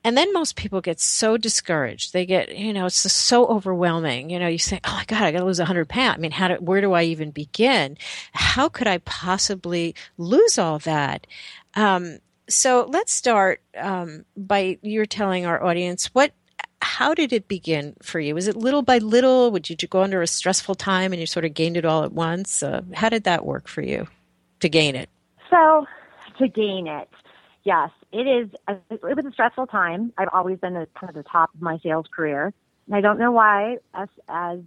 [0.07, 2.13] And then most people get so discouraged.
[2.13, 4.29] They get, you know, it's just so overwhelming.
[4.29, 6.31] You know, you say, "Oh my God, I got to lose 100 pounds." I mean,
[6.31, 7.97] how do, where do I even begin?
[8.33, 11.27] How could I possibly lose all that?
[11.75, 12.19] Um,
[12.51, 16.33] so let's start um, by you're telling our audience what
[16.85, 18.35] how did it begin for you?
[18.35, 19.51] Was it little by little?
[19.51, 22.13] Would you go under a stressful time and you sort of gained it all at
[22.13, 22.63] once?
[22.63, 24.07] Uh, how did that work for you
[24.61, 25.09] to gain it?
[25.51, 25.87] So,
[26.39, 27.09] to gain it,
[27.65, 28.51] yes, it is.
[28.69, 30.13] A, it was a stressful time.
[30.19, 32.53] I've always been at kind of the top of my sales career,
[32.87, 34.61] and I don't know why, us as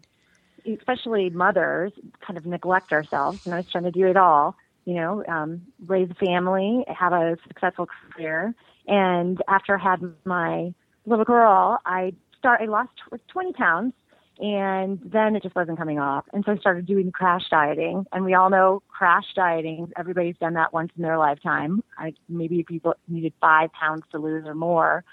[0.66, 3.46] especially mothers, kind of neglect ourselves.
[3.46, 4.56] And I was trying to do it all.
[4.86, 8.56] You know, um, raise a family, have a successful career,
[8.88, 10.74] and after I had my
[11.08, 12.92] little girl, I start I lost
[13.30, 13.94] 20 pounds
[14.40, 16.26] and then it just wasn't coming off.
[16.32, 18.06] And so I started doing crash dieting.
[18.12, 21.84] And we all know crash dieting, everybody's done that once in their lifetime.
[21.98, 25.04] I, maybe people needed five pounds to lose or more.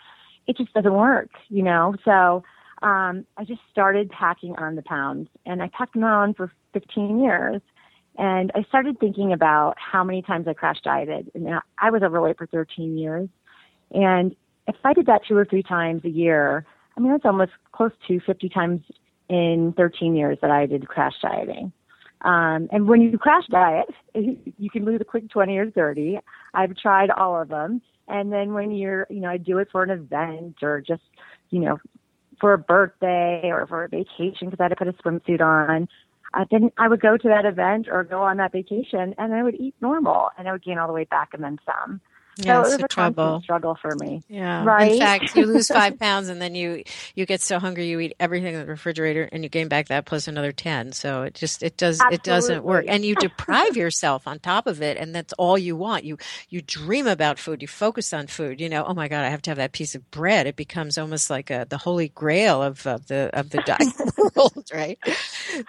[0.46, 1.94] It just doesn't work, you know?
[2.04, 2.44] So
[2.82, 7.20] um, I just started packing on the pounds and I packed them on for 15
[7.20, 7.62] years.
[8.18, 11.30] And I started thinking about how many times I crash dieted.
[11.34, 13.28] And I was overweight for 13 years.
[13.90, 16.64] And if I did that two or three times a year,
[16.96, 18.80] I mean, that's almost close to 50 times
[19.28, 21.72] in 13 years that I did crash dieting.
[22.22, 26.18] Um, and when you crash diet, you can lose a quick 20 or 30.
[26.54, 27.82] I've tried all of them.
[28.08, 31.02] And then when you're, you know, I do it for an event or just,
[31.50, 31.78] you know,
[32.40, 35.88] for a birthday or for a vacation because I had to put a swimsuit on.
[36.34, 39.42] Uh, then I would go to that event or go on that vacation and I
[39.42, 42.00] would eat normal and I would gain all the way back and then some.
[42.38, 43.40] Yeah, so it was a a trouble.
[43.42, 44.22] struggle for me.
[44.28, 44.64] Yeah.
[44.64, 44.92] Right.
[44.92, 46.82] In fact, you lose five pounds and then you
[47.14, 50.06] you get so hungry you eat everything in the refrigerator and you gain back that
[50.06, 50.92] plus another ten.
[50.92, 52.14] So it just it does Absolutely.
[52.16, 52.84] it doesn't work.
[52.88, 56.04] And you deprive yourself on top of it and that's all you want.
[56.04, 56.18] You
[56.48, 59.42] you dream about food, you focus on food, you know, oh my God, I have
[59.42, 60.46] to have that piece of bread.
[60.46, 63.82] It becomes almost like a, the holy grail of, of the of the diet
[64.36, 64.98] world, right?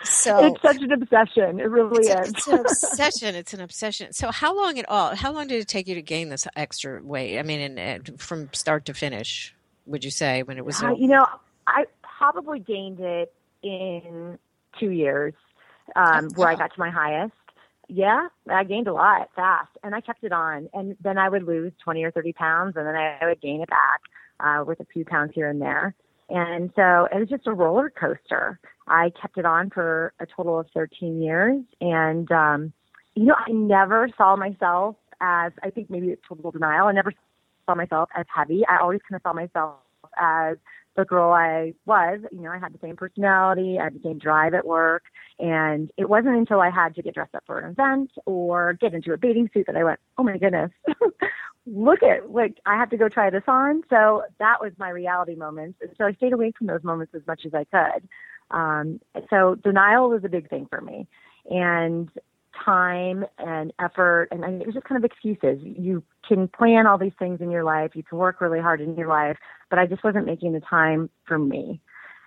[0.04, 1.60] So it's such an obsession.
[1.60, 2.34] It really it's, is.
[2.34, 3.36] it's an obsession.
[3.36, 4.13] It's an obsession.
[4.13, 5.15] So how long at all?
[5.15, 7.39] How long did it take you to gain this extra weight?
[7.39, 9.54] I mean, in, in, from start to finish,
[9.86, 10.82] would you say when it was?
[10.82, 11.26] Uh, you know,
[11.68, 14.38] I probably gained it in
[14.80, 15.34] two years,
[15.96, 17.34] um, where I got to my highest.
[17.88, 20.70] Yeah, I gained a lot fast, and I kept it on.
[20.74, 23.70] And then I would lose twenty or thirty pounds, and then I would gain it
[23.70, 24.02] back
[24.39, 25.96] uh, with a few pounds here and there.
[26.30, 28.60] And so it was just a roller coaster.
[28.88, 31.62] I kept it on for a total of 13 years.
[31.82, 32.74] And, um,
[33.15, 36.88] you know, I never saw myself as, I think maybe it's total denial.
[36.88, 37.13] I never
[37.65, 38.63] saw myself as heavy.
[38.67, 39.75] I always kind of saw myself
[40.19, 40.58] as
[40.95, 42.19] the girl I was.
[42.32, 45.04] You know, I had the same personality, I had the same drive at work.
[45.39, 48.93] And it wasn't until I had to get dressed up for an event or get
[48.93, 50.71] into a bathing suit that I went, oh my goodness,
[51.65, 53.84] look at like I have to go try this on.
[53.89, 55.75] So that was my reality moment.
[55.97, 58.08] So I stayed away from those moments as much as I could.
[58.51, 58.99] Um,
[59.30, 61.08] so denial was a big thing for me,
[61.49, 62.10] and
[62.63, 65.60] time and effort, and it was just kind of excuses.
[65.62, 68.96] You can plan all these things in your life, you can work really hard in
[68.96, 69.38] your life,
[69.70, 71.82] but I just wasn't making the time for me,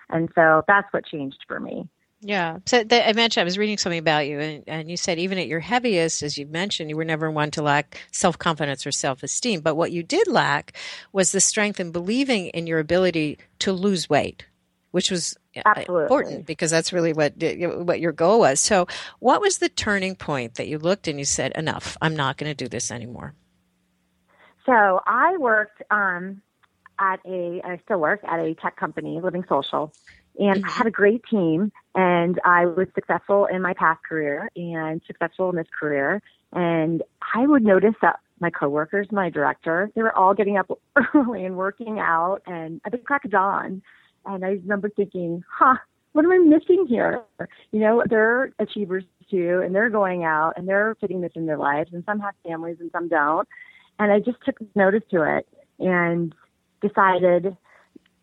[0.09, 1.87] and so that's what changed for me.
[2.21, 2.57] Yeah.
[2.65, 5.47] So I mentioned I was reading something about you, and, and you said even at
[5.47, 9.23] your heaviest, as you mentioned, you were never one to lack self confidence or self
[9.23, 9.61] esteem.
[9.61, 10.73] But what you did lack
[11.13, 14.45] was the strength in believing in your ability to lose weight,
[14.91, 16.03] which was Absolutely.
[16.03, 18.59] important because that's really what what your goal was.
[18.59, 18.87] So,
[19.19, 21.97] what was the turning point that you looked and you said, "Enough!
[22.01, 23.33] I'm not going to do this anymore."
[24.65, 26.43] So I worked um,
[26.99, 29.91] at a, I still work at a tech company, Living Social,
[30.37, 35.01] and I had a great team and I was successful in my past career and
[35.07, 36.21] successful in this career.
[36.53, 37.01] And
[37.33, 40.69] I would notice that my coworkers, my director, they were all getting up
[41.15, 43.81] early and working out and at the crack of dawn.
[44.29, 45.75] And I remember thinking, huh,
[46.13, 47.23] what am I missing here?
[47.71, 51.57] You know, they're achievers too, and they're going out and they're fitting this in their
[51.57, 53.47] lives, and some have families and some don't.
[53.97, 55.47] And I just took notice to it
[55.79, 56.33] and
[56.81, 57.57] decided,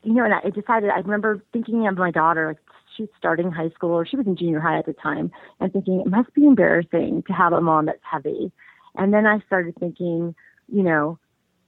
[0.03, 2.59] you know, and I decided, I remember thinking of my daughter, like
[2.97, 5.31] she's starting high school or she was in junior high at the time,
[5.61, 8.53] and thinking it must be embarrassing to have a mom that's heavy.
[8.95, 10.35] And then I started thinking,
[10.73, 11.19] you know,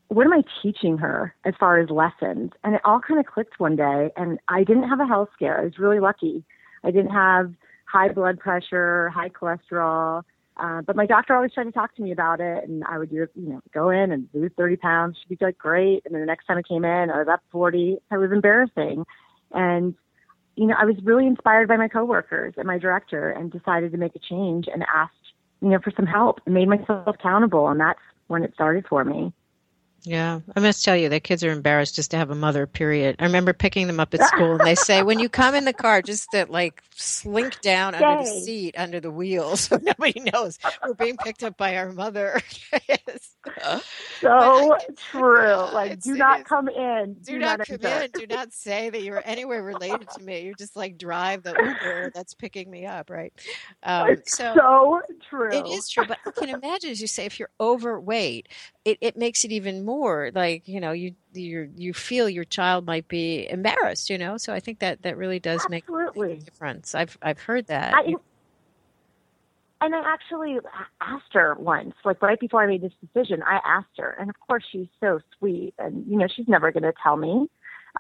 [0.08, 2.52] what am I teaching her as far as lessons?
[2.64, 4.10] And it all kind of clicked one day.
[4.16, 5.60] And I didn't have a health scare.
[5.60, 6.44] I was really lucky.
[6.82, 7.52] I didn't have
[7.84, 10.22] high blood pressure, high cholesterol.
[10.56, 13.12] Uh, but my doctor always tried to talk to me about it, and I would,
[13.12, 15.16] you know, go in and lose 30 pounds.
[15.16, 17.42] She'd be like, "Great," and then the next time I came in, I was up
[17.52, 17.98] 40.
[18.10, 19.04] It was embarrassing,
[19.52, 19.94] and
[20.56, 23.98] you know, I was really inspired by my coworkers and my director, and decided to
[23.98, 25.14] make a change and asked,
[25.62, 29.04] you know, for some help, and made myself accountable, and that's when it started for
[29.04, 29.32] me.
[30.04, 32.66] Yeah, I must tell you, the kids are embarrassed just to have a mother.
[32.66, 33.16] Period.
[33.18, 35.72] I remember picking them up at school, and they say, "When you come in the
[35.72, 38.04] car, just to like slink down Yay.
[38.04, 41.92] under the seat, under the wheel, so nobody knows we're being picked up by our
[41.92, 42.40] mother."
[42.88, 43.36] yes.
[44.20, 44.76] So
[45.10, 45.66] true.
[45.78, 47.14] Like, do not come in.
[47.14, 48.10] Do, do not, not come in.
[48.12, 50.40] Do not say that you're anywhere related to me.
[50.40, 53.32] You just like drive the Uber that's picking me up, right?
[53.82, 55.52] Um, so, so true.
[55.52, 58.48] It is true, but I can imagine, as you say, if you're overweight,
[58.84, 62.84] it, it makes it even more like you know you you you feel your child
[62.84, 66.28] might be embarrassed you know so i think that that really does Absolutely.
[66.28, 68.14] make a difference i've i've heard that I,
[69.80, 70.58] and i actually
[71.00, 74.36] asked her once like right before i made this decision i asked her and of
[74.46, 77.48] course she's so sweet and you know she's never going to tell me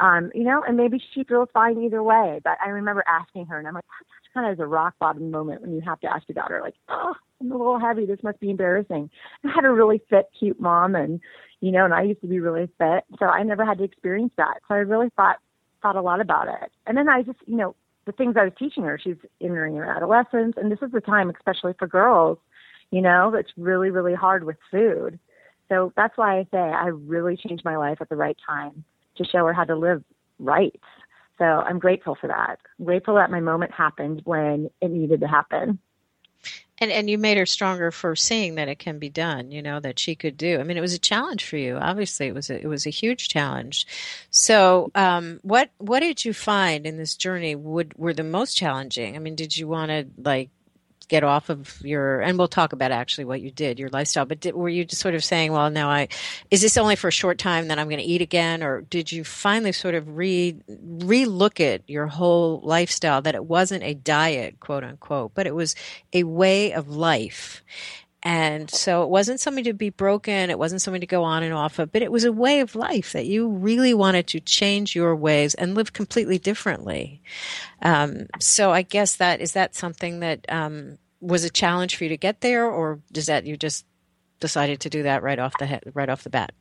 [0.00, 3.58] um you know and maybe she feels fine either way but i remember asking her
[3.58, 6.28] and i'm like that's kind of a rock bottom moment when you have to ask
[6.28, 8.06] your daughter like oh I'm a little heavy.
[8.06, 9.10] This must be embarrassing.
[9.44, 11.20] I had a really fit, cute mom, and
[11.60, 14.32] you know, and I used to be really fit, so I never had to experience
[14.36, 14.58] that.
[14.68, 15.38] So I really thought
[15.82, 16.72] thought a lot about it.
[16.86, 18.98] And then I just, you know, the things I was teaching her.
[19.02, 22.38] She's entering her adolescence, and this is the time, especially for girls,
[22.90, 25.18] you know, it's really, really hard with food.
[25.68, 28.82] So that's why I say I really changed my life at the right time
[29.16, 30.02] to show her how to live
[30.38, 30.80] right.
[31.38, 32.58] So I'm grateful for that.
[32.78, 35.78] I'm grateful that my moment happened when it needed to happen
[36.80, 39.80] and and you made her stronger for seeing that it can be done you know
[39.80, 40.58] that she could do.
[40.60, 41.76] I mean it was a challenge for you.
[41.76, 43.86] Obviously it was a, it was a huge challenge.
[44.30, 49.16] So um, what what did you find in this journey would were the most challenging?
[49.16, 50.50] I mean did you want to like
[51.08, 54.40] get off of your and we'll talk about actually what you did your lifestyle but
[54.40, 56.06] did, were you just sort of saying well now i
[56.50, 58.62] is this only for a short time then i'm going to eat again?
[58.62, 63.84] Or did you finally sort of re re-look at your whole lifestyle that it wasn't
[63.84, 65.74] a diet quote unquote but it was
[66.12, 67.62] a way of life
[68.22, 70.50] and so it wasn't something to be broken.
[70.50, 72.74] It wasn't something to go on and off of, but it was a way of
[72.74, 77.22] life that you really wanted to change your ways and live completely differently.
[77.82, 82.10] Um, so I guess that is that something that um, was a challenge for you
[82.10, 83.86] to get there, or does that you just
[84.40, 86.52] decided to do that right off the head, right off the bat?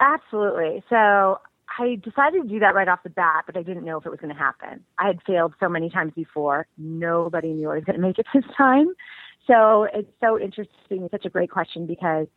[0.00, 0.82] Absolutely.
[0.88, 1.38] So
[1.78, 4.10] I decided to do that right off the bat, but I didn't know if it
[4.10, 4.84] was going to happen.
[4.98, 6.66] I had failed so many times before.
[6.76, 8.88] Nobody knew I was going to make it this time.
[9.50, 11.02] So it's so interesting.
[11.02, 12.28] It's such a great question because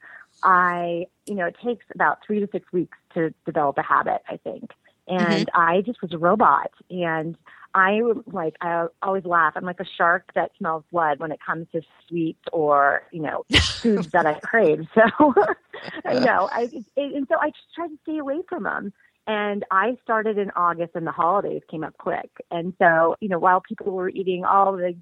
[0.44, 4.38] I, you know, it takes about three to six weeks to develop a habit, I
[4.38, 4.72] think.
[5.08, 5.60] And mm-hmm.
[5.60, 6.72] I just was a robot.
[6.90, 7.38] And
[7.76, 8.00] I
[8.32, 9.54] like, I always laugh.
[9.56, 13.46] I'm like a shark that smells blood when it comes to sweets or, you know,
[13.60, 14.88] foods that I crave.
[14.96, 15.34] So,
[16.06, 16.50] I know.
[16.52, 18.94] I, it, and so I just try to stay away from them.
[19.28, 22.30] And I started in August and the holidays came up quick.
[22.52, 24.96] And so, you know, while people were eating all the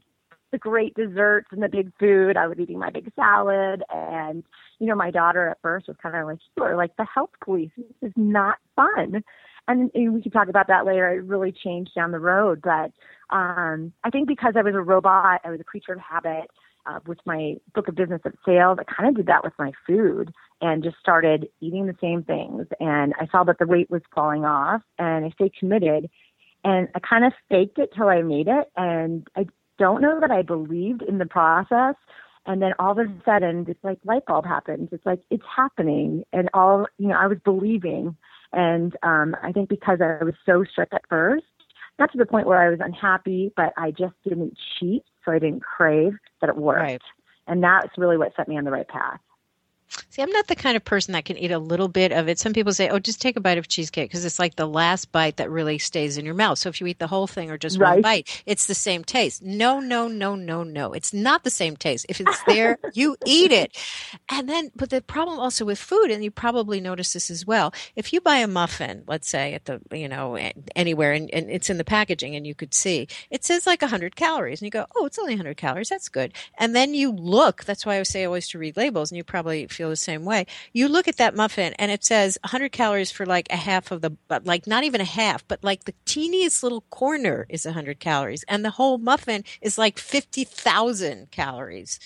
[0.52, 2.38] the great desserts and the big food.
[2.38, 3.84] I was eating my big salad.
[3.90, 4.44] And,
[4.80, 7.32] you know, my daughter at first was kind of like, you are like the health
[7.44, 7.72] police.
[7.78, 9.24] This is not fun.
[9.68, 11.10] And, and we can talk about that later.
[11.10, 12.62] It really changed down the road.
[12.62, 12.92] But
[13.36, 16.50] um, I think because I was a robot, I was a creature of habit.
[16.88, 19.72] Uh, with my book of business of sales, I kind of did that with my
[19.86, 22.66] food and just started eating the same things.
[22.80, 26.10] And I saw that the weight was falling off and I stayed committed
[26.64, 28.72] and I kind of faked it till I made it.
[28.76, 29.46] And I
[29.82, 31.96] don't know that I believed in the process.
[32.46, 34.90] And then all of a sudden, it's like light bulb happens.
[34.92, 38.16] It's like it's happening, and all you know, I was believing.
[38.54, 41.46] And um, I think because I was so strict at first,
[42.00, 45.40] not to the point where I was unhappy, but I just didn't cheat, so I
[45.40, 46.82] didn't crave that it worked.
[46.82, 47.02] Right.
[47.48, 49.20] And that's really what set me on the right path.
[50.10, 52.40] See, I'm not the kind of person that can eat a little bit of it.
[52.40, 55.12] Some people say, "Oh, just take a bite of cheesecake," because it's like the last
[55.12, 56.60] bite that really stays in your mouth.
[56.60, 57.94] So if you eat the whole thing or just right.
[57.94, 59.42] one bite, it's the same taste.
[59.42, 60.94] No, no, no, no, no.
[60.94, 62.06] It's not the same taste.
[62.08, 63.78] If it's there, you eat it.
[64.30, 67.74] And then, but the problem also with food, and you probably notice this as well.
[67.96, 70.38] If you buy a muffin, let's say at the you know
[70.76, 74.16] anywhere, and, and it's in the packaging, and you could see it says like 100
[74.16, 75.90] calories, and you go, "Oh, it's only 100 calories.
[75.90, 77.66] That's good." And then you look.
[77.66, 80.46] That's why I say always to read labels, and you probably feel the same way.
[80.74, 84.02] You look at that muffin and it says 100 calories for like a half of
[84.02, 84.12] the,
[84.44, 88.64] like not even a half, but like the teeniest little corner is 100 calories, and
[88.64, 92.00] the whole muffin is like 50,000 calories.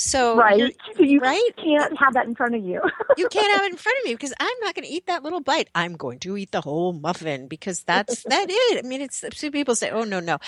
[0.00, 1.50] So right, you right?
[1.56, 2.80] can't have that in front of you.
[3.16, 5.24] you can't have it in front of me because I'm not going to eat that
[5.24, 5.68] little bite.
[5.74, 8.84] I'm going to eat the whole muffin because that's that it.
[8.84, 10.38] I mean, it's some people say, "Oh no, no,"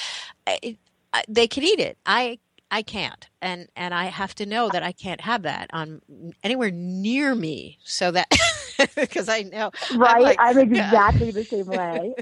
[0.47, 0.77] I,
[1.13, 1.99] I, they can eat it.
[2.07, 2.39] I
[2.71, 6.01] I can't, and and I have to know that I can't have that on
[6.43, 8.29] anywhere near me, so that
[8.97, 10.17] because I know right.
[10.17, 11.33] I'm, like, I'm exactly yeah.
[11.33, 12.15] the same way.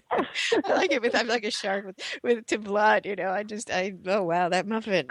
[0.65, 3.07] I like it with I'm like a shark with with to blood.
[3.07, 5.07] You know, I just I oh wow that muffin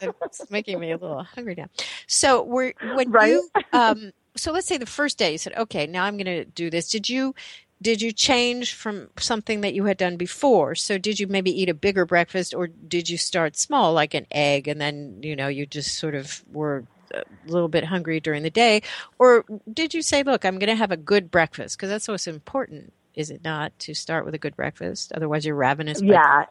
[0.00, 1.66] it's making me a little hungry now.
[2.06, 3.30] So we're when right?
[3.30, 6.44] you um so let's say the first day you said okay now I'm going to
[6.44, 6.88] do this.
[6.88, 7.34] Did you
[7.82, 10.74] did you change from something that you had done before?
[10.74, 14.26] So did you maybe eat a bigger breakfast or did you start small like an
[14.30, 18.42] egg and then, you know, you just sort of were a little bit hungry during
[18.42, 18.82] the day
[19.18, 22.26] or did you say, look, I'm going to have a good breakfast because that's what's
[22.26, 25.12] important, is it not, to start with a good breakfast?
[25.14, 26.00] Otherwise you're ravenous.
[26.00, 26.46] Yeah.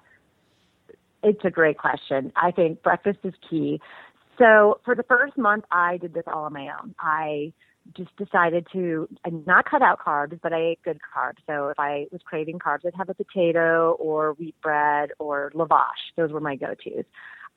[1.24, 2.32] It's a great question.
[2.36, 3.80] I think breakfast is key.
[4.38, 6.96] So for the first month, I did this all on my own.
[7.00, 7.54] I
[7.96, 9.08] just decided to
[9.46, 11.38] not cut out carbs, but I ate good carbs.
[11.48, 16.14] So if I was craving carbs, I'd have a potato or wheat bread or lavash.
[16.16, 17.06] Those were my go-tos.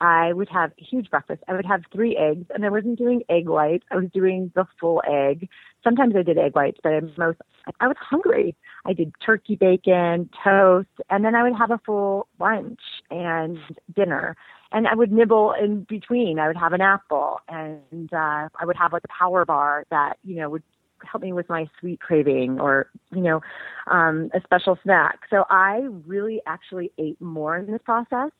[0.01, 1.41] I would have a huge breakfast.
[1.47, 3.85] I would have three eggs, and I wasn't doing egg whites.
[3.91, 5.47] I was doing the full egg.
[5.83, 7.39] Sometimes I did egg whites, but I most
[7.79, 8.55] I was hungry.
[8.85, 13.57] I did turkey bacon, toast, and then I would have a full lunch and
[13.95, 14.35] dinner
[14.71, 16.39] and I would nibble in between.
[16.39, 20.17] I would have an apple, and uh, I would have like a power bar that
[20.23, 20.63] you know would
[21.03, 23.41] help me with my sweet craving or you know
[23.87, 25.19] um, a special snack.
[25.29, 28.31] So I really actually ate more in this process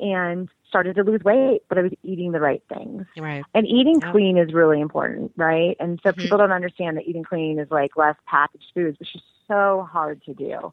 [0.00, 3.06] and started to lose weight, but I was eating the right things.
[3.16, 3.44] Right.
[3.54, 4.10] And eating yeah.
[4.10, 5.76] clean is really important, right?
[5.78, 6.20] And so mm-hmm.
[6.20, 10.22] people don't understand that eating clean is like less packaged foods, which is so hard
[10.24, 10.72] to do.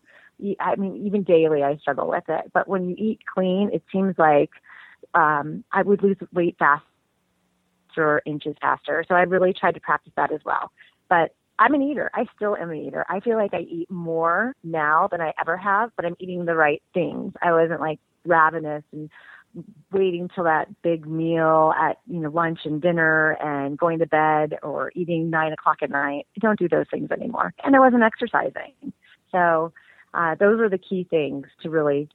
[0.59, 2.51] I mean, even daily I struggle with it.
[2.53, 4.51] But when you eat clean, it seems like
[5.13, 9.03] um, I would lose weight faster, inches faster.
[9.07, 10.71] So I really tried to practice that as well.
[11.09, 12.09] But I'm an eater.
[12.13, 13.05] I still am an eater.
[13.09, 16.55] I feel like I eat more now than I ever have, but I'm eating the
[16.55, 17.33] right things.
[17.41, 19.09] I wasn't like ravenous and
[19.91, 24.57] waiting till that big meal at you know lunch and dinner and going to bed
[24.61, 26.27] or eating nine o'clock at night.
[26.37, 28.93] I don't do those things anymore, and I wasn't exercising.
[29.31, 29.73] So
[30.13, 32.09] uh, those are the key things to really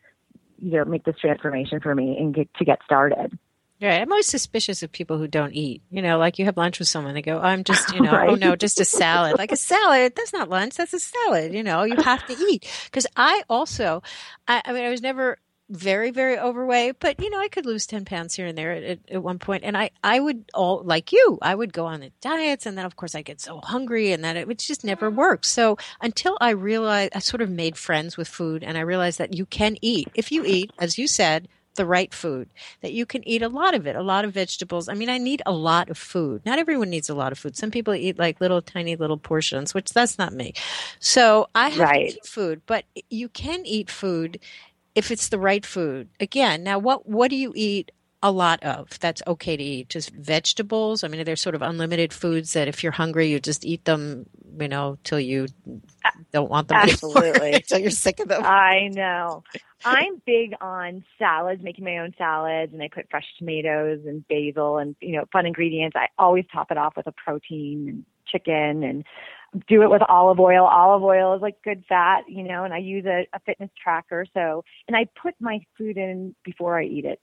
[0.59, 3.39] you know make this transformation for me and get to get started.
[3.83, 4.01] Right.
[4.01, 5.83] I'm always suspicious of people who don't eat.
[5.91, 8.17] You know, like you have lunch with someone, they go, I'm just, you know, oh,
[8.17, 8.31] right.
[8.31, 9.37] oh no, just a salad.
[9.37, 11.53] like a salad, that's not lunch, that's a salad.
[11.53, 12.67] You know, you have to eat.
[12.85, 14.03] Because I also,
[14.49, 15.39] I, I mean, I was never
[15.71, 18.99] very very overweight but you know i could lose 10 pounds here and there at,
[19.11, 19.65] at one point.
[19.65, 22.85] And i i would all like you i would go on the diets and then
[22.85, 25.15] of course i get so hungry and that it would just never mm.
[25.15, 25.49] works.
[25.49, 29.35] So until i realized i sort of made friends with food and i realized that
[29.35, 32.49] you can eat if you eat as you said the right food
[32.83, 34.89] that you can eat a lot of it a lot of vegetables.
[34.91, 36.43] I mean i need a lot of food.
[36.45, 37.57] Not everyone needs a lot of food.
[37.57, 40.53] Some people eat like little tiny little portions which that's not me.
[41.01, 42.11] So i have right.
[42.11, 44.39] to eat food but you can eat food
[44.95, 46.09] if it's the right food.
[46.21, 47.93] Again, now what what do you eat
[48.23, 49.89] a lot of that's okay to eat?
[49.91, 51.05] Just vegetables?
[51.05, 54.27] I mean, they're sort of unlimited foods that if you're hungry, you just eat them,
[54.59, 55.47] you know, till you
[56.33, 57.53] don't want them Absolutely.
[57.55, 58.43] until you're sick of them.
[58.45, 59.43] I know.
[59.85, 64.79] I'm big on salads, making my own salads, and I put fresh tomatoes and basil
[64.79, 65.95] and you know fun ingredients.
[65.95, 69.05] I always top it off with a protein and chicken and
[69.69, 70.65] do it with olive oil.
[70.65, 74.27] Olive oil is like good fat, you know, and I use a, a fitness tracker.
[74.35, 77.21] So, and I put my food in before I eat it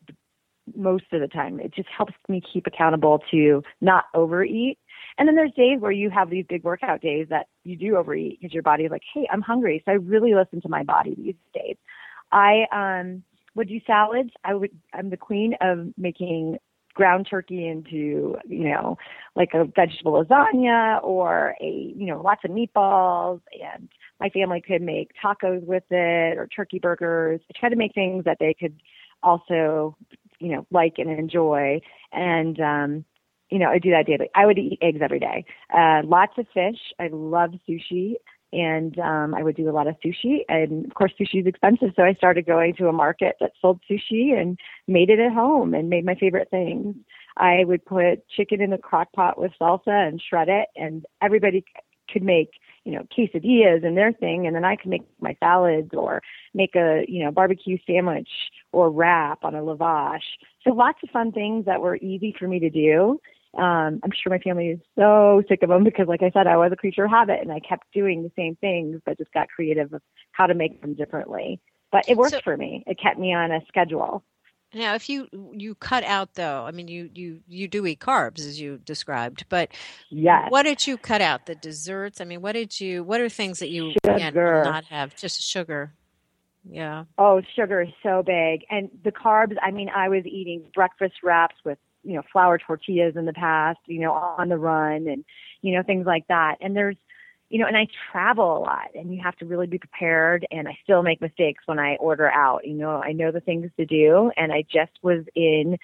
[0.76, 1.60] most of the time.
[1.60, 4.78] It just helps me keep accountable to not overeat.
[5.18, 8.40] And then there's days where you have these big workout days that you do overeat
[8.40, 9.82] because your body's like, hey, I'm hungry.
[9.86, 11.76] So I really listen to my body these days.
[12.32, 13.24] I um
[13.56, 14.30] would do salads.
[14.44, 16.58] I would I'm the queen of making
[16.94, 18.98] ground turkey into, you know,
[19.36, 23.90] like a vegetable lasagna or a, you know, lots of meatballs and
[24.20, 27.42] my family could make tacos with it or turkey burgers.
[27.50, 28.82] I try to make things that they could
[29.24, 29.96] also,
[30.40, 31.82] you know, like and enjoy.
[32.12, 33.06] And um
[33.50, 34.30] you know, I do that daily.
[34.34, 35.44] I would eat eggs every day.
[35.78, 36.78] Uh, lots of fish.
[37.00, 38.14] I love sushi
[38.54, 40.40] and um, I would do a lot of sushi.
[40.50, 43.80] And of course, sushi is expensive, so I started going to a market that sold
[43.90, 46.96] sushi and made it at home and made my favorite things.
[47.38, 51.64] I would put chicken in the crock pot with salsa and shred it, and everybody
[52.12, 52.52] could make
[52.84, 56.22] you know quesadillas and their thing, and then I could make my salads or
[56.54, 58.30] make a you know barbecue sandwich
[58.72, 60.20] or wrap on a lavash.
[60.64, 63.20] So lots of fun things that were easy for me to do
[63.58, 66.58] um, I'm sure my family is so sick of them because, like I said, I
[66.58, 69.50] was a creature of habit and I kept doing the same things, but just got
[69.50, 71.60] creative of how to make them differently.
[71.92, 72.84] But it worked so, for me.
[72.88, 74.24] It kept me on a schedule.
[74.74, 78.40] Now, if you you cut out though, I mean, you you you do eat carbs
[78.40, 79.70] as you described, but
[80.10, 80.50] yes.
[80.50, 81.46] what did you cut out?
[81.46, 82.22] The desserts?
[82.22, 83.04] I mean, what did you?
[83.04, 84.18] What are things that you sugar.
[84.18, 85.14] can't not have?
[85.18, 85.94] Just sugar.
[86.64, 87.06] Yeah.
[87.18, 89.58] Oh, sugar is so big, and the carbs.
[89.62, 93.80] I mean, I was eating breakfast wraps with you know, flour tortillas in the past,
[93.86, 95.24] you know, on the run and,
[95.62, 96.58] you know, things like that.
[96.62, 96.98] And there's,
[97.50, 100.68] you know, and I travel a lot and you have to really be prepared and
[100.68, 102.66] I still make mistakes when I order out.
[102.66, 105.78] You know, I know the things to do and I just was in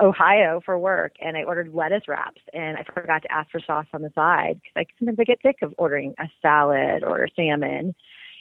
[0.00, 3.86] Ohio for work and I ordered lettuce wraps and I forgot to ask for sauce
[3.92, 7.28] on the side because I sometimes I get sick of ordering a salad or a
[7.36, 7.94] salmon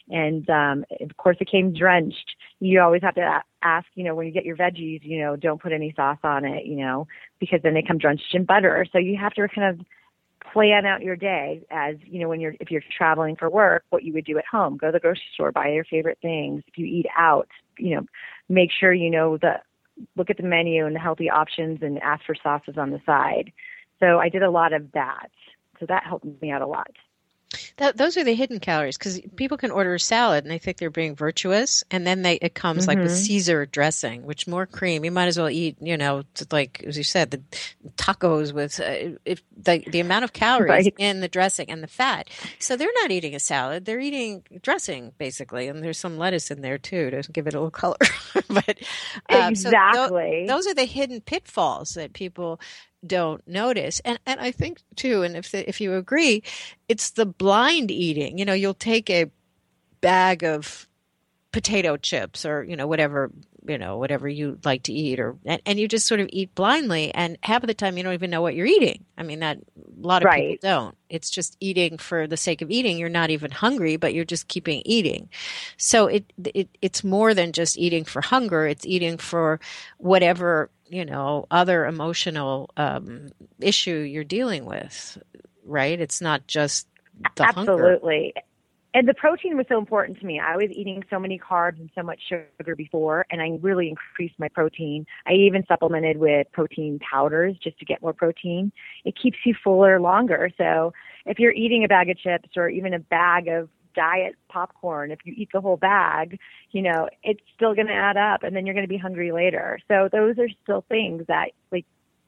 [0.10, 2.36] and um, of course it came drenched.
[2.60, 5.62] You always have to ask, you know, when you get your veggies, you know, don't
[5.62, 7.08] put any sauce on it, you know,
[7.40, 8.86] because then they come drenched in butter.
[8.92, 9.86] So you have to kind of
[10.52, 14.04] plan out your day as you know when you're if you're traveling for work what
[14.04, 14.78] you would do at home.
[14.78, 16.64] Go to the grocery store buy your favorite things.
[16.68, 17.48] If you eat out
[17.78, 18.06] you know
[18.50, 19.56] make sure you know the
[20.18, 23.52] look at the menu and the healthy options and ask for sauces on the side.
[24.00, 25.30] So i did a lot of that.
[25.80, 26.92] So that helped me out a lot
[27.78, 30.78] that, those are the hidden calories because people can order a salad and they think
[30.78, 32.90] they're being virtuous, and then they it comes mm-hmm.
[32.90, 33.24] like with mm-hmm.
[33.24, 35.04] Caesar dressing, which more cream.
[35.04, 37.42] You might as well eat, you know, like as you said, the
[37.96, 40.96] tacos with uh, if the the amount of calories right.
[40.98, 42.30] in the dressing and the fat.
[42.60, 46.62] So they're not eating a salad; they're eating dressing basically, and there's some lettuce in
[46.62, 47.98] there too to give it a little color.
[48.50, 48.78] but
[49.30, 52.60] um, exactly, so those are the hidden pitfalls that people
[53.06, 54.00] don't notice.
[54.02, 56.44] And and I think too, and if the, if you agree,
[56.88, 58.38] it's the blind eating.
[58.38, 59.32] You know, you'll take a
[60.02, 60.88] bag of
[61.54, 63.32] potato chips or you know whatever
[63.68, 66.54] you know whatever you like to eat or and, and, you just sort of eat
[66.56, 69.40] blindly and half of the time you don't even know what you're eating i mean
[69.40, 70.54] that a lot of right.
[70.54, 74.14] people don't it's just eating for the sake of eating you're not even hungry but
[74.16, 75.30] you're just keeping eating
[75.78, 79.60] so it, it it's more than just eating for hunger it's eating for
[79.98, 83.30] whatever you know other emotional um,
[83.60, 85.18] issue you're dealing with
[85.66, 86.00] right?
[86.00, 86.88] It's not just
[87.36, 88.34] the absolutely.
[88.36, 88.48] Hunger.
[88.94, 90.40] and the protein was so important to me.
[90.40, 94.36] I was eating so many carbs and so much sugar before and i really increased
[94.40, 95.06] my protein.
[95.28, 98.72] I even supplemented with protein powders just to get more protein.
[99.06, 100.50] It keeps you fuller longer.
[100.58, 100.94] So
[101.26, 105.20] if you're eating a bag of chips or even a bag of diet popcorn, if
[105.24, 106.40] you eat the whole bag,
[106.72, 109.32] you know, it's still going to add up and then you're going to be hungry
[109.32, 109.80] later.
[109.88, 111.86] So those are still things that like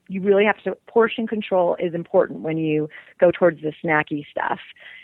[0.08, 2.88] you really have to portion control is important when you
[3.18, 4.60] go towards the snacky stuff.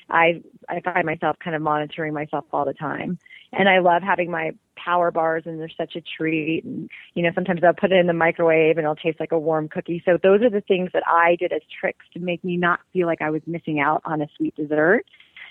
[0.08, 3.18] I I find myself kind of monitoring myself all the time.
[3.52, 7.30] And I love having my power bars and they're such a treat and you know
[7.34, 10.02] sometimes I'll put it in the microwave and it'll taste like a warm cookie.
[10.04, 13.06] So those are the things that I did as tricks to make me not feel
[13.06, 15.04] like I was missing out on a sweet dessert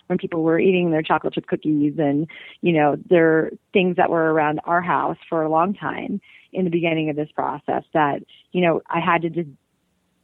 [0.08, 2.28] when people were eating their chocolate chip cookies and,
[2.62, 6.22] you know, there are things that were around our house for a long time
[6.54, 9.50] in the beginning of this process that, you know, I had to just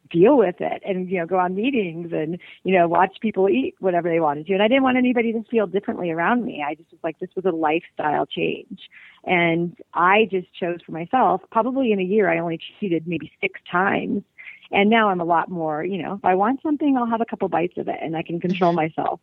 [0.09, 3.75] deal with it and you know go on meetings and you know watch people eat
[3.79, 6.63] whatever they wanted to and i didn't want anybody to feel differently around me.
[6.65, 8.81] I just was like this was a lifestyle change.
[9.25, 13.59] And i just chose for myself probably in a year i only cheated maybe six
[13.71, 14.23] times.
[14.71, 17.25] And now i'm a lot more you know if i want something i'll have a
[17.25, 18.95] couple bites of it and i can control mm-hmm.
[18.97, 19.19] myself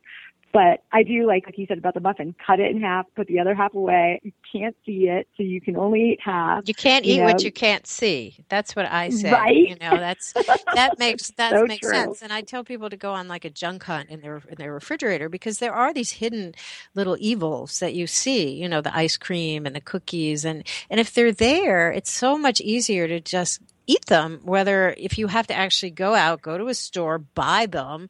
[0.54, 3.26] but I do like, like you said about the muffin, cut it in half, put
[3.26, 4.20] the other half away.
[4.22, 6.62] You can't see it, so you can only eat half.
[6.68, 7.24] You can't you eat know.
[7.24, 8.36] what you can't see.
[8.48, 9.32] That's what I say.
[9.32, 9.56] Right?
[9.56, 11.92] You know, that's that makes that so makes true.
[11.92, 12.22] sense.
[12.22, 14.72] And I tell people to go on like a junk hunt in their in their
[14.72, 16.54] refrigerator because there are these hidden
[16.94, 18.52] little evils that you see.
[18.52, 22.38] You know, the ice cream and the cookies, and and if they're there, it's so
[22.38, 26.56] much easier to just eat them whether if you have to actually go out go
[26.56, 28.08] to a store buy them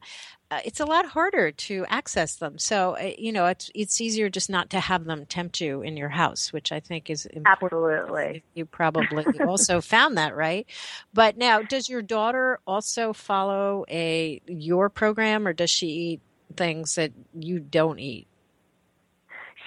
[0.51, 2.59] uh, it's a lot harder to access them.
[2.59, 5.97] So uh, you know, it's it's easier just not to have them tempt you in
[5.97, 7.73] your house, which I think is important.
[7.73, 10.67] Absolutely, you probably also found that right.
[11.13, 16.21] But now, does your daughter also follow a your program, or does she eat
[16.55, 18.27] things that you don't eat?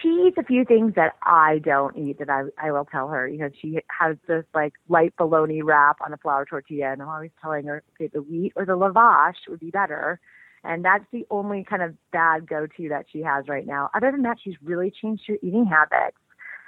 [0.03, 3.29] She eats a few things that I don't eat that I I will tell her.
[3.29, 7.09] You know, she has this like light bologna wrap on a flour tortilla, and I'm
[7.09, 10.21] always telling her, okay, the wheat or the lavash would be better.
[10.65, 13.91] And that's the only kind of bad go to that she has right now.
[13.95, 16.17] Other than that, she's really changed her eating habits.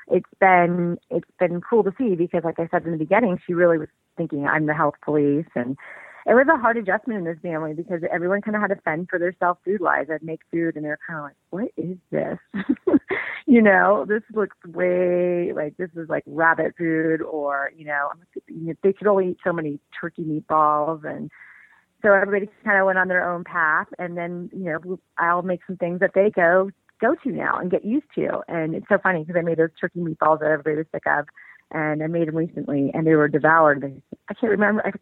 [0.08, 3.54] It's been it's been cool to see because like I said in the beginning, she
[3.54, 5.76] really was thinking I'm the health police and
[6.26, 9.08] it was a hard adjustment in this family because everyone kind of had to fend
[9.08, 10.06] for their self food wise.
[10.12, 12.38] I'd make food and they're kind of like, what is this?
[13.46, 18.10] you know, this looks way like this is like rabbit food or, you know,
[18.82, 21.30] they could only eat so many turkey meatballs and
[22.02, 25.60] so everybody kind of went on their own path and then, you know, I'll make
[25.66, 28.40] some things that they go go to now and get used to.
[28.46, 31.26] And it's so funny because I made those turkey meatballs that everybody was sick of
[31.70, 33.84] and I made them recently and they were devoured.
[34.28, 34.86] I can't remember.
[34.86, 34.92] I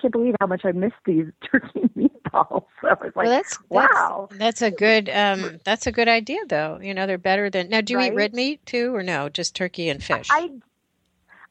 [0.00, 2.64] can't believe how much I missed these turkey meatballs.
[2.80, 4.28] So I was like, well, that's, wow.
[4.30, 6.78] That's, that's a good um, that's a good idea though.
[6.80, 7.80] You know, they're better than now.
[7.80, 8.12] Do you right?
[8.12, 9.28] eat red meat too, or no?
[9.28, 10.28] Just turkey and fish.
[10.30, 10.50] I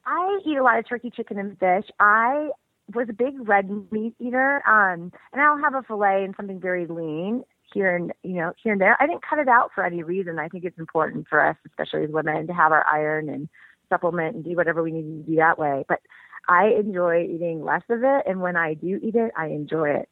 [0.06, 1.90] I eat a lot of turkey, chicken, and fish.
[2.00, 2.50] I
[2.94, 6.86] was a big red meat eater, um, and I'll have a fillet and something very
[6.86, 7.44] lean
[7.74, 8.96] here and you know here and there.
[9.00, 10.38] I didn't cut it out for any reason.
[10.38, 13.48] I think it's important for us, especially as women, to have our iron and
[13.88, 15.84] supplement and do whatever we need to do that way.
[15.88, 16.00] But
[16.48, 20.08] I enjoy eating less of it, and when I do eat it, I enjoy it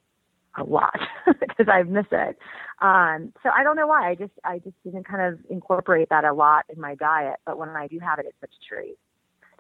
[0.59, 2.39] a lot because I miss it.
[2.81, 4.11] Um, so I don't know why.
[4.11, 7.37] I just I just didn't kind of incorporate that a lot in my diet.
[7.47, 8.99] But when I do have it, it's such a treat.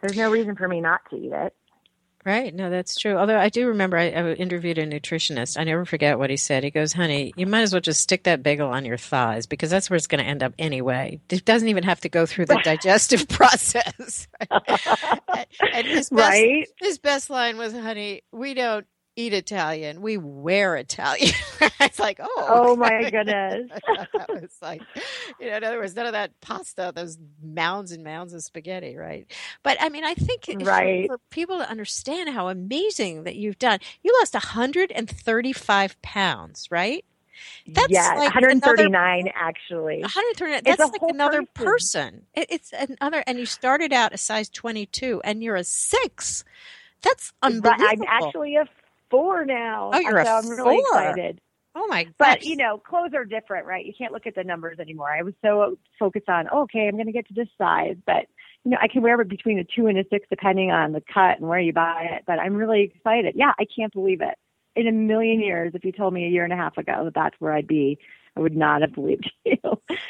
[0.02, 1.54] There's no reason for me not to eat it.
[2.26, 2.52] Right.
[2.52, 3.16] No, that's true.
[3.16, 5.56] Although I do remember I, I, interviewed a nutritionist.
[5.56, 6.64] I never forget what he said.
[6.64, 9.70] He goes, honey, you might as well just stick that bagel on your thighs because
[9.70, 11.20] that's where it's going to end up anyway.
[11.30, 14.26] It doesn't even have to go through the digestive process.
[14.50, 16.66] and, his, best, right?
[16.80, 20.02] his best line was, honey, we don't eat Italian.
[20.02, 21.32] We wear Italian.
[21.80, 23.70] it's like, oh, oh my goodness.
[24.28, 24.82] it's like,
[25.40, 28.96] you know, in other words, none of that pasta, those mounds and mounds of spaghetti,
[28.96, 29.26] right?
[29.62, 31.08] But I mean, I think right.
[31.08, 37.04] for, people to understand how amazing that you've done, you lost 135 pounds, right?
[37.66, 40.00] That's yeah, like 139 another, actually.
[40.00, 40.62] 139.
[40.64, 41.64] That's like another person.
[41.64, 42.26] person.
[42.34, 46.44] It, it's another, and you started out a size 22, and you're a six.
[47.02, 47.86] That's unbelievable.
[47.88, 48.66] I'm actually a
[49.10, 49.90] four now.
[49.92, 51.00] Oh, you're so a I'm really four.
[51.00, 51.40] excited.
[51.74, 52.04] Oh my!
[52.04, 52.14] Gosh.
[52.16, 53.84] But you know, clothes are different, right?
[53.84, 55.10] You can't look at the numbers anymore.
[55.10, 58.26] I was so focused on, oh, okay, I'm going to get to this size, but
[58.64, 61.02] you know, I can wear it between a two and a six depending on the
[61.12, 62.24] cut and where you buy it.
[62.26, 63.34] But I'm really excited.
[63.36, 64.36] Yeah, I can't believe it.
[64.74, 67.14] In a million years, if you told me a year and a half ago that
[67.14, 67.98] that's where I'd be,
[68.36, 69.56] I would not have believed you.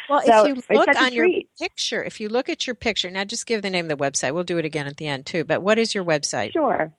[0.08, 1.28] Well, so if you look on your
[1.58, 4.34] picture, if you look at your picture, now just give the name of the website.
[4.34, 5.44] We'll do it again at the end too.
[5.44, 6.52] But what is your website?
[6.52, 6.92] Sure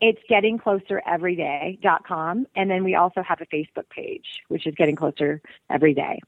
[0.00, 2.46] it's getting closer every day.com.
[2.56, 6.20] And then we also have a Facebook page, which is getting closer every day.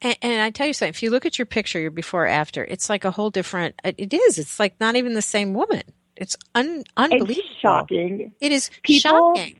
[0.00, 2.64] And, and, I tell you something, if you look at your picture, your before after,
[2.64, 4.38] it's like a whole different, it is.
[4.38, 5.82] It's like not even the same woman.
[6.16, 7.40] It's un, unbelievable.
[7.40, 8.32] It's shocking.
[8.40, 9.56] It is People, shocking.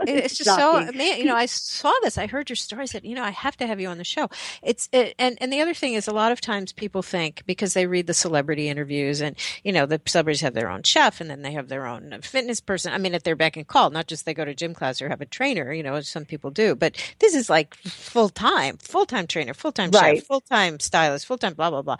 [0.00, 3.04] It's just so man you know i saw this i heard your story I said
[3.04, 4.28] you know i have to have you on the show
[4.62, 7.74] it's it, and and the other thing is a lot of times people think because
[7.74, 11.30] they read the celebrity interviews and you know the celebrities have their own chef and
[11.30, 14.06] then they have their own fitness person i mean if they're back and call not
[14.06, 16.74] just they go to gym class or have a trainer you know some people do
[16.74, 20.18] but this is like full time full time trainer full time right.
[20.18, 21.96] chef full time stylist full time blah blah blah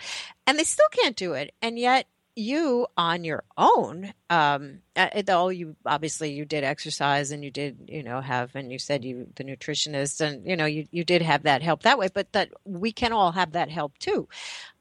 [0.46, 2.06] and they still can't do it and yet
[2.36, 4.80] you on your own um
[5.24, 9.04] though you obviously you did exercise and you did you know have and you said
[9.04, 12.30] you the nutritionist and you know you, you did have that help that way but
[12.32, 14.28] that we can all have that help too.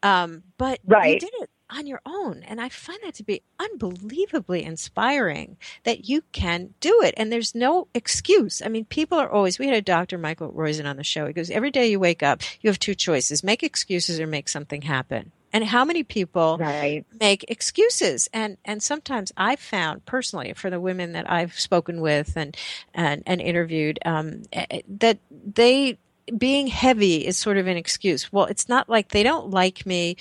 [0.04, 1.14] Um but right.
[1.14, 6.08] you did it on your own and i find that to be unbelievably inspiring that
[6.08, 8.62] you can do it and there's no excuse.
[8.64, 11.26] I mean people are always we had a dr michael roizen on the show.
[11.26, 14.50] He goes every day you wake up you have two choices make excuses or make
[14.50, 17.06] something happen and how many people right.
[17.22, 22.36] make excuses and and sometimes i've found personally for the women that i've spoken with
[22.36, 22.58] and
[22.94, 25.98] and, and interviewed um, eh, eh, that they
[26.38, 28.34] being heavy is sort of an excuse.
[28.34, 30.18] Well, it's not like they don't like me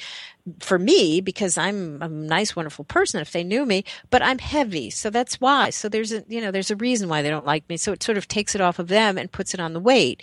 [0.61, 4.91] for me because I'm a nice, wonderful person if they knew me, but I'm heavy.
[4.91, 5.71] So that's why.
[5.71, 7.79] So there's a, you know, there's a reason why they don't like me.
[7.79, 10.23] So it sort of takes it off of them and puts it on the weight.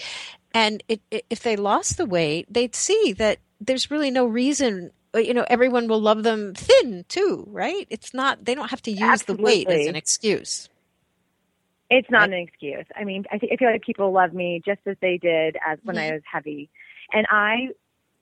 [0.54, 4.92] And it, it, if they lost the weight, they'd see that there's really no reason
[5.16, 8.92] you know everyone will love them thin too right it's not they don't have to
[8.92, 9.36] use Absolutely.
[9.36, 10.70] the weight as an excuse
[11.90, 12.34] it's not right?
[12.34, 15.18] an excuse i mean i think i feel like people love me just as they
[15.18, 16.12] did as when mm-hmm.
[16.12, 16.70] i was heavy
[17.14, 17.68] and i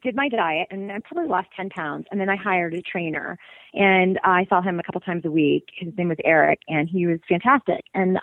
[0.01, 2.05] did my diet and I probably lost 10 pounds.
[2.11, 3.37] And then I hired a trainer
[3.73, 5.65] and I saw him a couple times a week.
[5.77, 7.83] His name was Eric and he was fantastic.
[7.93, 8.17] And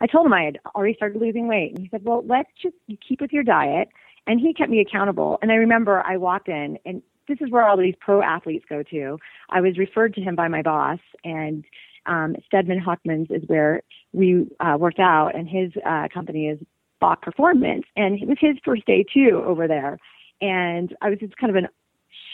[0.00, 1.70] I told him I had already started losing weight.
[1.70, 2.74] And he said, well, let's just
[3.06, 3.88] keep with your diet
[4.26, 5.38] and he kept me accountable.
[5.42, 7.02] And I remember I walked in, and
[7.32, 9.18] this is where all these pro athletes go to.
[9.50, 11.64] I was referred to him by my boss, and
[12.06, 16.58] um, Steadman Hawkins is where we uh, worked out, and his uh, company is
[17.00, 19.98] Bach Performance, and it was his first day too over there.
[20.40, 21.68] And I was just kind of in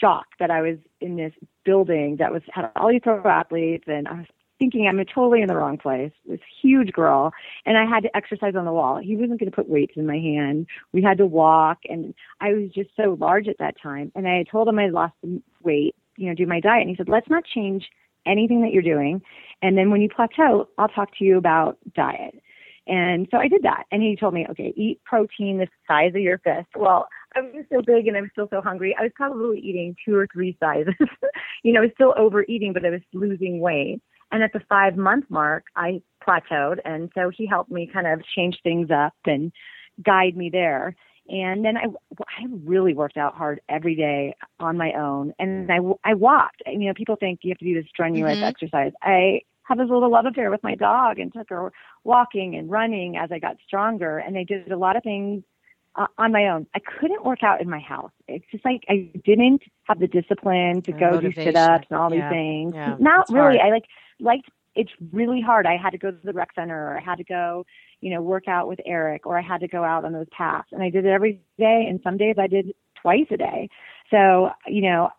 [0.01, 1.33] shock that I was in this
[1.63, 4.25] building that was had all these pro athletes, and I was
[4.59, 6.11] thinking I'm totally in the wrong place.
[6.27, 7.31] This huge girl,
[7.65, 8.99] and I had to exercise on the wall.
[9.01, 10.67] He wasn't going to put weights in my hand.
[10.93, 14.11] We had to walk, and I was just so large at that time.
[14.15, 15.15] And I had told him I lost
[15.63, 17.89] weight, you know, do my diet, and he said, "Let's not change
[18.25, 19.21] anything that you're doing,
[19.61, 22.35] and then when you plateau, I'll talk to you about diet."
[22.89, 23.83] And so I did that.
[23.91, 26.69] And he told me, okay, eat protein the size of your fist.
[26.75, 28.95] Well, I was so big and I was still so hungry.
[28.99, 30.95] I was probably eating two or three sizes.
[31.63, 34.01] you know, I was still overeating, but I was losing weight.
[34.31, 36.79] And at the five month mark, I plateaued.
[36.85, 39.51] And so he helped me kind of change things up and
[40.03, 40.95] guide me there.
[41.29, 41.85] And then I,
[42.19, 45.33] I really worked out hard every day on my own.
[45.37, 46.63] And I, I walked.
[46.65, 48.45] You know, people think you have to do this strenuous mm-hmm.
[48.45, 48.93] exercise.
[49.01, 51.71] I have this little love affair with my dog and took her
[52.03, 54.17] walking and running as I got stronger.
[54.17, 55.43] And I did a lot of things
[55.95, 56.67] uh, on my own.
[56.75, 58.11] I couldn't work out in my house.
[58.27, 62.13] It's just like I didn't have the discipline to go do sit ups and all
[62.13, 62.29] yeah.
[62.29, 62.73] these things.
[62.75, 62.95] Yeah.
[62.99, 63.57] Not really.
[63.57, 63.67] Hard.
[63.67, 63.85] I like
[64.19, 65.65] liked it's really hard.
[65.65, 67.65] I had to go to the rec center or I had to go,
[68.01, 70.69] you know, work out with Eric or I had to go out on those paths.
[70.71, 73.69] And I did it every day and some days I did twice a day.
[74.09, 75.09] So, you know,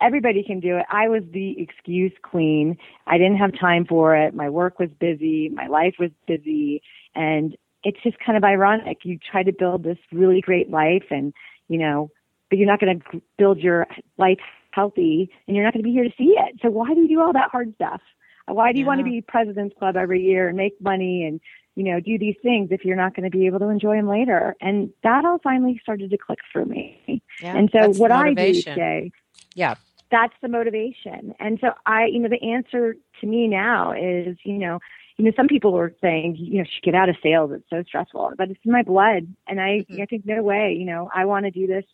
[0.00, 0.86] everybody can do it.
[0.90, 2.76] I was the excuse queen.
[3.06, 4.34] I didn't have time for it.
[4.34, 5.48] My work was busy.
[5.48, 6.82] My life was busy.
[7.14, 8.98] And it's just kind of ironic.
[9.04, 11.32] You try to build this really great life and,
[11.68, 12.10] you know,
[12.50, 14.38] but you're not going to build your life
[14.72, 16.56] healthy and you're not going to be here to see it.
[16.62, 18.00] So why do you do all that hard stuff?
[18.46, 18.88] Why do you yeah.
[18.88, 21.40] want to be president's club every year and make money and,
[21.76, 24.08] you know, do these things if you're not going to be able to enjoy them
[24.08, 24.56] later?
[24.60, 27.22] And that all finally started to click for me.
[27.40, 29.12] Yeah, and so what I do today,
[29.54, 29.74] yeah,
[30.10, 31.34] that's the motivation.
[31.38, 34.80] And so I, you know, the answer to me now is, you know,
[35.18, 37.50] you know, some people were saying, you know, should get out of sales.
[37.52, 39.26] It's so stressful, but it's in my blood.
[39.48, 40.00] And I, mm-hmm.
[40.00, 41.84] I think no way, you know, I want to do this,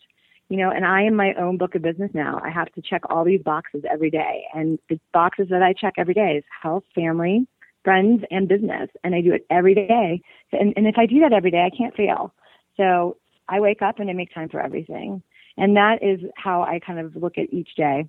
[0.47, 2.39] you know, and I am my own book of business now.
[2.43, 4.43] I have to check all these boxes every day.
[4.53, 7.47] And the boxes that I check every day is health, family,
[7.83, 8.89] friends, and business.
[9.03, 10.21] And I do it every day.
[10.51, 12.31] And, and if I do that every day, I can't fail.
[12.77, 13.17] So
[13.49, 15.23] I wake up and I make time for everything.
[15.57, 18.07] And that is how I kind of look at each day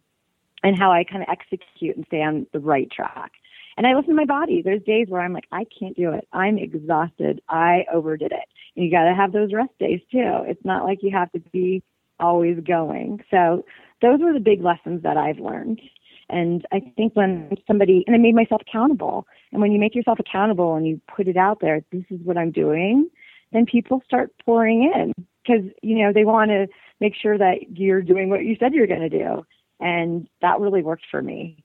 [0.63, 3.33] and how I kind of execute and stay on the right track.
[3.77, 4.63] And I listen to my body.
[4.63, 6.27] There's days where I'm like, I can't do it.
[6.33, 7.43] I'm exhausted.
[7.49, 8.49] I overdid it.
[8.75, 10.45] And you got to have those rest days too.
[10.47, 11.83] It's not like you have to be
[12.19, 13.23] always going.
[13.31, 13.65] So
[14.01, 15.81] those were the big lessons that I've learned.
[16.29, 19.27] And I think when somebody, and I made myself accountable.
[19.53, 22.37] And when you make yourself accountable and you put it out there, this is what
[22.37, 23.09] I'm doing,
[23.53, 25.13] then people start pouring in
[25.45, 26.67] because, you know, they want to
[27.01, 29.45] make sure that you're doing what you said you're going to do.
[29.79, 31.63] And that really worked for me.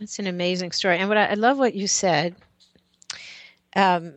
[0.00, 0.98] It's an amazing story.
[0.98, 2.36] And what I, I love what you said.
[3.74, 4.14] Um,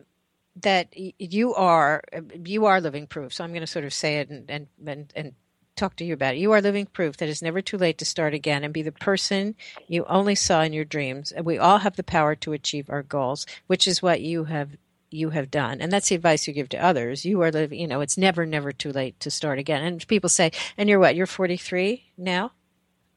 [0.62, 2.02] that you are
[2.44, 3.32] you are living proof.
[3.32, 5.34] So I'm going to sort of say it and and and, and
[5.76, 6.38] talk to you about it.
[6.38, 8.92] You are living proof that it's never too late to start again and be the
[8.92, 9.54] person
[9.88, 11.32] you only saw in your dreams.
[11.32, 14.76] And we all have the power to achieve our goals, which is what you have
[15.10, 15.80] you have done.
[15.80, 17.24] And that's the advice you give to others.
[17.24, 19.82] You are living, you know, it's never, never too late to start again.
[19.82, 21.16] And people say, and you're what?
[21.16, 22.52] You're 43 now?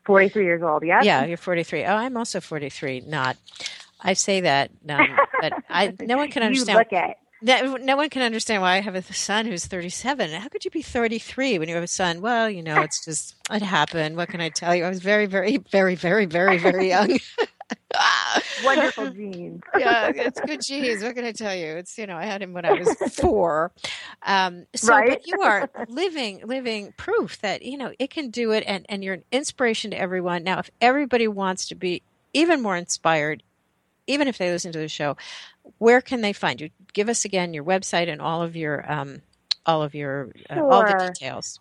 [0.06, 1.02] 43 years old, yeah.
[1.04, 1.86] Yeah, you're 43.
[1.86, 3.02] Oh, I'm also 43.
[3.08, 3.38] Not.
[4.02, 6.86] I say that, um, but I no one can understand.
[6.92, 10.32] You look at no, no one can understand why I have a son who's 37.
[10.32, 12.22] How could you be 33 when you have a son?
[12.22, 14.16] Well, you know, it's just, it happened.
[14.16, 14.86] What can I tell you?
[14.86, 17.20] I was very, very, very, very, very, very young.
[18.64, 19.62] Wonderful genes.
[19.78, 21.04] yeah, it's good genes.
[21.04, 21.76] What can I tell you?
[21.76, 23.72] It's you know I had him when I was four.
[24.24, 25.10] Um, so, right?
[25.10, 29.04] but you are living living proof that you know it can do it, and and
[29.04, 30.44] you're an inspiration to everyone.
[30.44, 32.02] Now, if everybody wants to be
[32.34, 33.44] even more inspired,
[34.08, 35.18] even if they listen to the show,
[35.78, 36.70] where can they find you?
[36.94, 39.22] Give us again your website and all of your um,
[39.66, 40.72] all of your uh, sure.
[40.72, 41.60] all the details.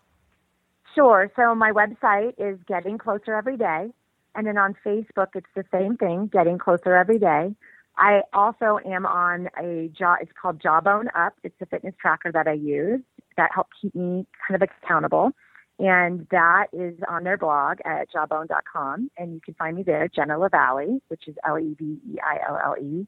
[0.94, 1.30] Sure.
[1.36, 3.90] So my website is Getting Closer Every Day,
[4.34, 7.54] and then on Facebook it's the same thing, Getting Closer Every Day.
[7.96, 10.18] I also am on a job.
[10.22, 11.34] It's called Jawbone Up.
[11.42, 13.00] It's a fitness tracker that I use
[13.36, 15.32] that helps keep me kind of accountable.
[15.78, 19.10] And that is on their blog at jawbone.com.
[19.18, 22.38] And you can find me there, Jenna Leveille, which is L E V E I
[22.48, 23.06] L L E.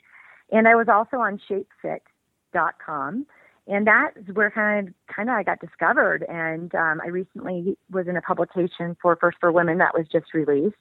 [0.50, 3.26] And I was also on shapefit.com.
[3.66, 6.24] And that's where kind of, kind of I got discovered.
[6.28, 10.34] And um, I recently was in a publication for First for Women that was just
[10.34, 10.76] released.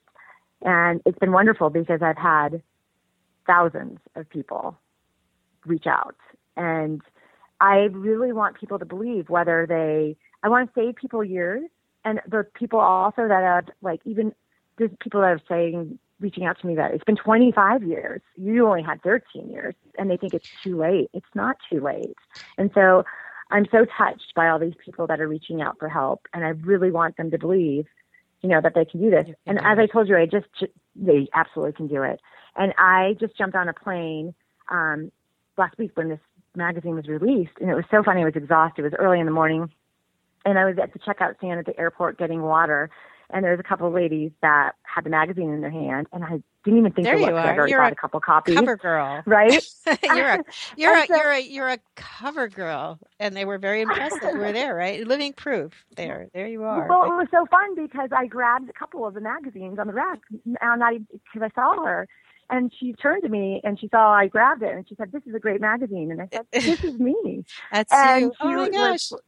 [0.63, 2.61] And it's been wonderful because I've had
[3.45, 4.77] thousands of people
[5.65, 6.15] reach out.
[6.55, 7.01] And
[7.59, 11.63] I really want people to believe whether they I want to save people years,
[12.03, 14.33] and the people also that have like even
[14.77, 18.21] there's people that are saying reaching out to me that it's been 25 years.
[18.35, 21.09] You only had 13 years, and they think it's too late.
[21.13, 22.17] It's not too late,
[22.57, 23.05] and so
[23.51, 26.49] I'm so touched by all these people that are reaching out for help, and I
[26.49, 27.85] really want them to believe,
[28.43, 29.27] you know, that they can do this.
[29.47, 30.47] And as I told you, I just
[30.95, 32.19] they absolutely can do it.
[32.55, 34.35] And I just jumped on a plane
[34.69, 35.11] um,
[35.57, 36.19] last week when this
[36.55, 38.21] magazine was released, and it was so funny.
[38.21, 38.81] I was exhausted.
[38.81, 39.71] It was early in the morning,
[40.45, 42.91] and I was at the checkout stand at the airport getting water.
[43.29, 46.23] And there was a couple of ladies that had the magazine in their hand, and
[46.23, 47.31] I didn't even think there to look.
[47.31, 48.55] You I already you're bought a, a couple copies.
[48.55, 49.63] Cover girl, right?
[50.03, 50.43] you're a
[50.77, 54.39] you're a, you're a you're a cover girl, and they were very impressed that you
[54.39, 55.05] were there, right?
[55.05, 55.73] Living proof.
[55.95, 56.87] There, there you are.
[56.87, 59.93] Well, it was so fun because I grabbed a couple of the magazines on the
[59.93, 62.07] rack, and not because I saw her,
[62.49, 65.23] and she turned to me and she saw I grabbed it, and she said, "This
[65.25, 68.33] is a great magazine," and I said, "This is me." That's and you.
[68.39, 69.11] Oh my gosh.
[69.11, 69.21] Was,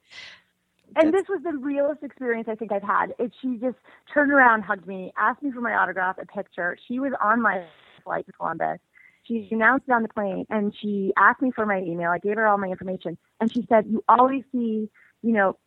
[0.96, 3.14] and this was the realest experience I think I've had.
[3.20, 3.78] It, she just
[4.14, 6.78] turned around, hugged me, asked me for my autograph, a picture.
[6.88, 7.64] She was on my
[8.04, 8.80] flight to Columbus.
[9.24, 12.12] She announced it on the plane, and she asked me for my email.
[12.12, 14.90] I gave her all my information, and she said, "You always see,
[15.24, 15.58] you know,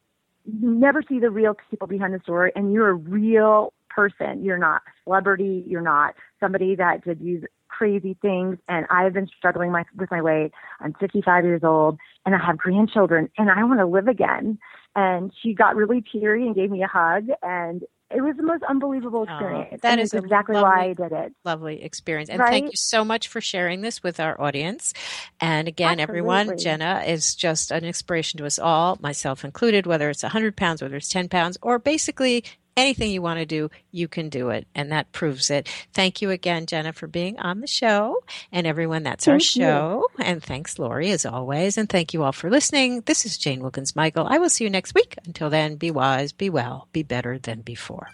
[0.45, 4.45] you never see the real people behind the story, and you're a real person.
[4.45, 5.65] You're not a celebrity.
[5.67, 7.43] You're not somebody that did these
[7.79, 8.59] crazy things.
[8.69, 10.53] And I've been struggling my, with my weight.
[10.81, 14.59] I'm 55 years old, and I have grandchildren, and I want to live again."
[14.97, 18.63] and she got really teary and gave me a hug and it was the most
[18.67, 19.69] unbelievable oh, experience.
[19.75, 21.35] Oh, that is exactly lovely, why I did it.
[21.45, 22.31] Lovely experience.
[22.31, 22.49] And right?
[22.49, 24.95] thank you so much for sharing this with our audience.
[25.41, 26.21] And again, Absolutely.
[26.21, 30.81] everyone, Jenna is just an inspiration to us all, myself included, whether it's 100 pounds,
[30.81, 32.45] whether it's 10 pounds, or basically
[32.79, 34.67] anything you want to do, you can do it.
[34.75, 35.69] And that proves it.
[35.93, 38.23] Thank you again, Jenna, for being on the show.
[38.53, 40.09] And everyone, that's thank our show.
[40.19, 40.25] You.
[40.25, 41.77] And thanks, Lori, as always.
[41.77, 43.03] And thank you all for listening.
[43.03, 44.27] This is Jane Wilkens Michael.
[44.27, 45.17] I will see you next week.
[45.27, 48.09] Until then, be wise, be well, be better than before.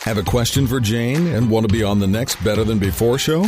[0.00, 3.18] Have a question for Jane and want to be on the next Better Than Before
[3.18, 3.46] show?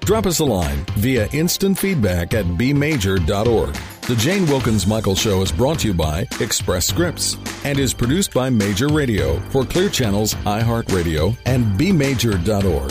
[0.00, 3.97] Drop us a line via instant feedback at bmajor.org.
[4.08, 8.32] The Jane Wilkens Michael Show is brought to you by Express Scripts and is produced
[8.32, 12.90] by Major Radio for Clear Channels, iHeartRadio, and bmajor.org.